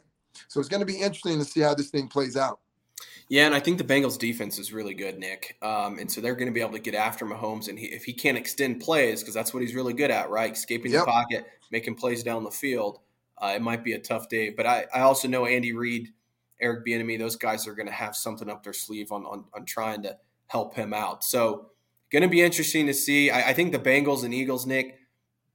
So 0.49 0.61
it's 0.61 0.69
going 0.69 0.81
to 0.81 0.87
be 0.87 1.01
interesting 1.01 1.39
to 1.39 1.45
see 1.45 1.61
how 1.61 1.75
this 1.75 1.91
thing 1.91 2.09
plays 2.09 2.37
out. 2.37 2.61
Yeah, 3.29 3.45
and 3.45 3.55
I 3.55 3.61
think 3.61 3.79
the 3.79 3.85
Bengals 3.85 4.19
defense 4.19 4.59
is 4.59 4.73
really 4.73 4.95
good, 4.95 5.19
Nick. 5.19 5.57
Um, 5.61 5.99
and 5.99 6.11
so 6.11 6.21
they're 6.21 6.35
going 6.35 6.49
to 6.49 6.53
be 6.53 6.61
able 6.61 6.73
to 6.73 6.79
get 6.79 6.95
after 6.95 7.27
Mahomes, 7.27 7.69
and 7.69 7.79
he, 7.79 7.87
if 7.87 8.05
he 8.05 8.15
can't 8.15 8.39
extend 8.39 8.81
plays, 8.81 9.21
because 9.21 9.35
that's 9.35 9.53
what 9.53 9.63
he's 9.63 9.75
really 9.75 9.93
good 9.93 10.11
at, 10.11 10.31
right? 10.31 10.53
Escaping 10.53 10.93
yep. 10.93 11.03
the 11.03 11.11
pocket, 11.11 11.47
making 11.71 11.95
plays 11.95 12.23
down 12.23 12.45
the 12.45 12.51
field. 12.51 13.01
Uh, 13.37 13.53
it 13.55 13.63
might 13.63 13.85
be 13.85 13.93
a 13.93 13.99
tough 13.99 14.29
day, 14.29 14.51
but 14.51 14.67
I, 14.67 14.87
I 14.95 15.01
also 15.01 15.29
know 15.29 15.47
Andy 15.47 15.73
Reid, 15.73 16.09
Eric 16.61 16.87
Bieniemy, 16.87 17.19
those 17.19 17.37
guys 17.37 17.69
are 17.69 17.75
going 17.75 17.87
to 17.87 17.93
have 17.93 18.17
something 18.17 18.49
up 18.49 18.65
their 18.65 18.73
sleeve 18.73 19.13
on, 19.13 19.25
on 19.25 19.45
on 19.55 19.65
trying 19.65 20.03
to 20.03 20.17
help 20.49 20.75
him 20.75 20.93
out. 20.93 21.23
So, 21.23 21.71
going 22.11 22.23
to 22.23 22.29
be 22.29 22.43
interesting 22.43 22.87
to 22.87 22.95
see. 22.95 23.31
I, 23.31 23.51
I 23.51 23.53
think 23.53 23.71
the 23.71 23.79
Bengals 23.79 24.25
and 24.25 24.35
Eagles, 24.35 24.67
Nick, 24.67 24.99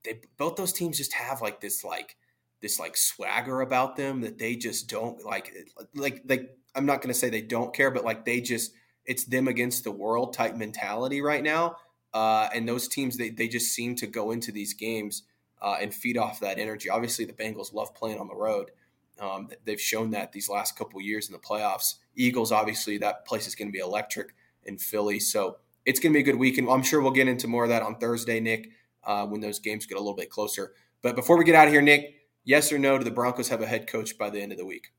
they 0.03 0.21
both 0.37 0.55
those 0.55 0.71
teams 0.71 0.97
just 0.97 1.13
have 1.13 1.41
like 1.41 1.59
this 1.59 1.83
like 1.83 2.15
this 2.61 2.79
like 2.79 2.95
swagger 2.95 3.61
about 3.61 3.97
them 3.97 4.21
that 4.21 4.37
they 4.37 4.55
just 4.55 4.89
don't 4.89 5.23
like 5.25 5.53
like 5.95 6.21
like 6.25 6.57
I'm 6.75 6.85
not 6.85 7.01
going 7.01 7.13
to 7.13 7.19
say 7.19 7.29
they 7.29 7.41
don't 7.41 7.73
care, 7.73 7.91
but 7.91 8.03
like 8.03 8.25
they 8.25 8.41
just 8.41 8.73
it's 9.05 9.25
them 9.25 9.47
against 9.47 9.83
the 9.83 9.91
world 9.91 10.33
type 10.33 10.55
mentality 10.55 11.21
right 11.21 11.43
now. 11.43 11.75
Uh, 12.13 12.47
and 12.53 12.67
those 12.67 12.87
teams 12.87 13.17
they 13.17 13.29
they 13.29 13.47
just 13.47 13.73
seem 13.73 13.95
to 13.95 14.07
go 14.07 14.31
into 14.31 14.51
these 14.51 14.73
games 14.73 15.23
uh, 15.61 15.77
and 15.81 15.93
feed 15.93 16.17
off 16.17 16.39
that 16.41 16.59
energy. 16.59 16.89
Obviously, 16.89 17.25
the 17.25 17.33
Bengals 17.33 17.73
love 17.73 17.93
playing 17.95 18.19
on 18.19 18.27
the 18.27 18.35
road. 18.35 18.71
Um, 19.19 19.49
they've 19.65 19.79
shown 19.79 20.11
that 20.11 20.31
these 20.31 20.49
last 20.49 20.77
couple 20.77 20.99
years 21.01 21.27
in 21.27 21.33
the 21.33 21.39
playoffs. 21.39 21.95
Eagles, 22.15 22.51
obviously, 22.51 22.97
that 22.97 23.25
place 23.25 23.47
is 23.47 23.55
going 23.55 23.67
to 23.67 23.71
be 23.71 23.79
electric 23.79 24.35
in 24.63 24.77
Philly. 24.77 25.19
So 25.19 25.57
it's 25.85 25.99
going 25.99 26.11
to 26.11 26.17
be 26.17 26.21
a 26.21 26.25
good 26.25 26.39
weekend. 26.39 26.69
I'm 26.69 26.83
sure 26.83 27.01
we'll 27.01 27.11
get 27.11 27.27
into 27.27 27.47
more 27.47 27.63
of 27.63 27.69
that 27.69 27.83
on 27.83 27.95
Thursday, 27.95 28.39
Nick, 28.39 28.69
uh, 29.03 29.25
when 29.25 29.41
those 29.41 29.59
games 29.59 29.85
get 29.85 29.95
a 29.95 30.01
little 30.01 30.15
bit 30.15 30.29
closer. 30.29 30.73
But 31.01 31.15
before 31.15 31.37
we 31.37 31.45
get 31.45 31.55
out 31.55 31.67
of 31.67 31.73
here, 31.73 31.81
Nick, 31.81 32.15
yes 32.43 32.71
or 32.71 32.79
no, 32.79 32.97
do 32.97 33.03
the 33.03 33.11
Broncos 33.11 33.49
have 33.49 33.61
a 33.61 33.67
head 33.67 33.87
coach 33.87 34.17
by 34.17 34.29
the 34.29 34.41
end 34.41 34.51
of 34.51 34.57
the 34.57 34.65
week? 34.65 34.93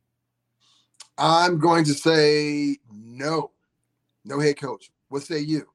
I'm 1.17 1.59
going 1.59 1.85
to 1.85 1.95
say 1.95 2.79
no. 2.91 3.53
No 4.25 4.41
head 4.41 4.59
coach. 4.61 4.91
What 5.09 5.23
say 5.23 5.41
you? 5.41 5.69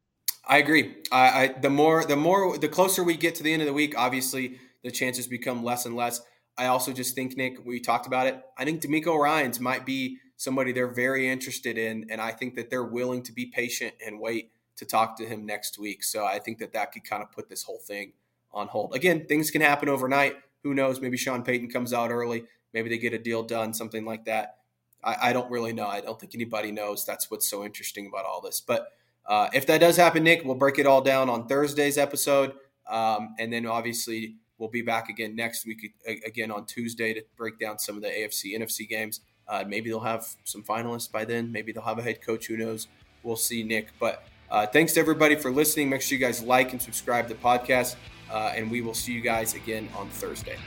I 0.45 0.57
agree. 0.57 0.95
I, 1.11 1.43
I 1.43 1.47
the 1.59 1.69
more 1.69 2.03
the 2.03 2.15
more 2.15 2.57
the 2.57 2.67
closer 2.67 3.03
we 3.03 3.15
get 3.15 3.35
to 3.35 3.43
the 3.43 3.53
end 3.53 3.61
of 3.61 3.67
the 3.67 3.73
week, 3.73 3.93
obviously 3.97 4.59
the 4.83 4.91
chances 4.91 5.27
become 5.27 5.63
less 5.63 5.85
and 5.85 5.95
less. 5.95 6.21
I 6.57 6.65
also 6.65 6.91
just 6.91 7.15
think, 7.15 7.37
Nick, 7.37 7.63
we 7.65 7.79
talked 7.79 8.07
about 8.07 8.27
it. 8.27 8.41
I 8.57 8.65
think 8.65 8.81
DeMeco 8.81 9.17
Ryans 9.17 9.59
might 9.59 9.85
be 9.85 10.17
somebody 10.35 10.71
they're 10.71 10.93
very 10.93 11.29
interested 11.29 11.77
in, 11.77 12.07
and 12.09 12.19
I 12.19 12.31
think 12.31 12.55
that 12.55 12.69
they're 12.69 12.83
willing 12.83 13.23
to 13.23 13.31
be 13.31 13.45
patient 13.45 13.93
and 14.05 14.19
wait 14.19 14.51
to 14.75 14.85
talk 14.85 15.17
to 15.17 15.25
him 15.25 15.45
next 15.45 15.77
week. 15.77 16.03
So 16.03 16.25
I 16.25 16.39
think 16.39 16.57
that 16.59 16.73
that 16.73 16.91
could 16.91 17.03
kind 17.03 17.21
of 17.21 17.31
put 17.31 17.49
this 17.49 17.63
whole 17.63 17.79
thing 17.79 18.13
on 18.51 18.67
hold. 18.67 18.95
Again, 18.95 19.25
things 19.27 19.51
can 19.51 19.61
happen 19.61 19.87
overnight. 19.87 20.35
Who 20.63 20.73
knows? 20.73 20.99
Maybe 20.99 21.17
Sean 21.17 21.43
Payton 21.43 21.69
comes 21.69 21.93
out 21.93 22.11
early. 22.11 22.45
Maybe 22.73 22.89
they 22.89 22.97
get 22.97 23.13
a 23.13 23.19
deal 23.19 23.43
done, 23.43 23.73
something 23.73 24.05
like 24.05 24.25
that. 24.25 24.58
I, 25.03 25.29
I 25.29 25.33
don't 25.33 25.49
really 25.49 25.73
know. 25.73 25.87
I 25.87 26.01
don't 26.01 26.19
think 26.19 26.35
anybody 26.35 26.71
knows. 26.71 27.05
That's 27.05 27.29
what's 27.31 27.49
so 27.49 27.63
interesting 27.63 28.07
about 28.07 28.25
all 28.25 28.41
this. 28.41 28.61
But 28.61 28.87
uh, 29.25 29.49
if 29.53 29.65
that 29.67 29.79
does 29.79 29.97
happen, 29.97 30.23
Nick, 30.23 30.43
we'll 30.43 30.55
break 30.55 30.79
it 30.79 30.85
all 30.85 31.01
down 31.01 31.29
on 31.29 31.47
Thursday's 31.47 31.97
episode. 31.97 32.53
Um, 32.89 33.35
and 33.39 33.53
then 33.53 33.65
obviously 33.65 34.35
we'll 34.57 34.69
be 34.69 34.81
back 34.81 35.09
again 35.09 35.35
next 35.35 35.65
week, 35.65 35.93
again 36.25 36.51
on 36.51 36.65
Tuesday, 36.65 37.13
to 37.13 37.23
break 37.37 37.59
down 37.59 37.79
some 37.79 37.95
of 37.95 38.01
the 38.01 38.09
AFC, 38.09 38.57
NFC 38.57 38.87
games. 38.87 39.21
Uh, 39.47 39.63
maybe 39.67 39.89
they'll 39.89 39.99
have 39.99 40.27
some 40.43 40.63
finalists 40.63 41.11
by 41.11 41.25
then. 41.25 41.51
Maybe 41.51 41.71
they'll 41.71 41.83
have 41.83 41.99
a 41.99 42.03
head 42.03 42.21
coach. 42.21 42.47
Who 42.47 42.57
knows? 42.57 42.87
We'll 43.23 43.35
see, 43.35 43.63
Nick. 43.63 43.89
But 43.99 44.23
uh, 44.51 44.67
thanks 44.67 44.93
to 44.93 44.99
everybody 44.99 45.35
for 45.35 45.51
listening. 45.51 45.89
Make 45.89 46.01
sure 46.01 46.17
you 46.17 46.23
guys 46.23 46.41
like 46.41 46.71
and 46.71 46.81
subscribe 46.81 47.27
to 47.27 47.33
the 47.33 47.39
podcast. 47.39 47.95
Uh, 48.31 48.53
and 48.55 48.69
we 48.69 48.81
will 48.81 48.93
see 48.93 49.11
you 49.11 49.21
guys 49.21 49.55
again 49.55 49.89
on 49.97 50.07
Thursday. 50.09 50.57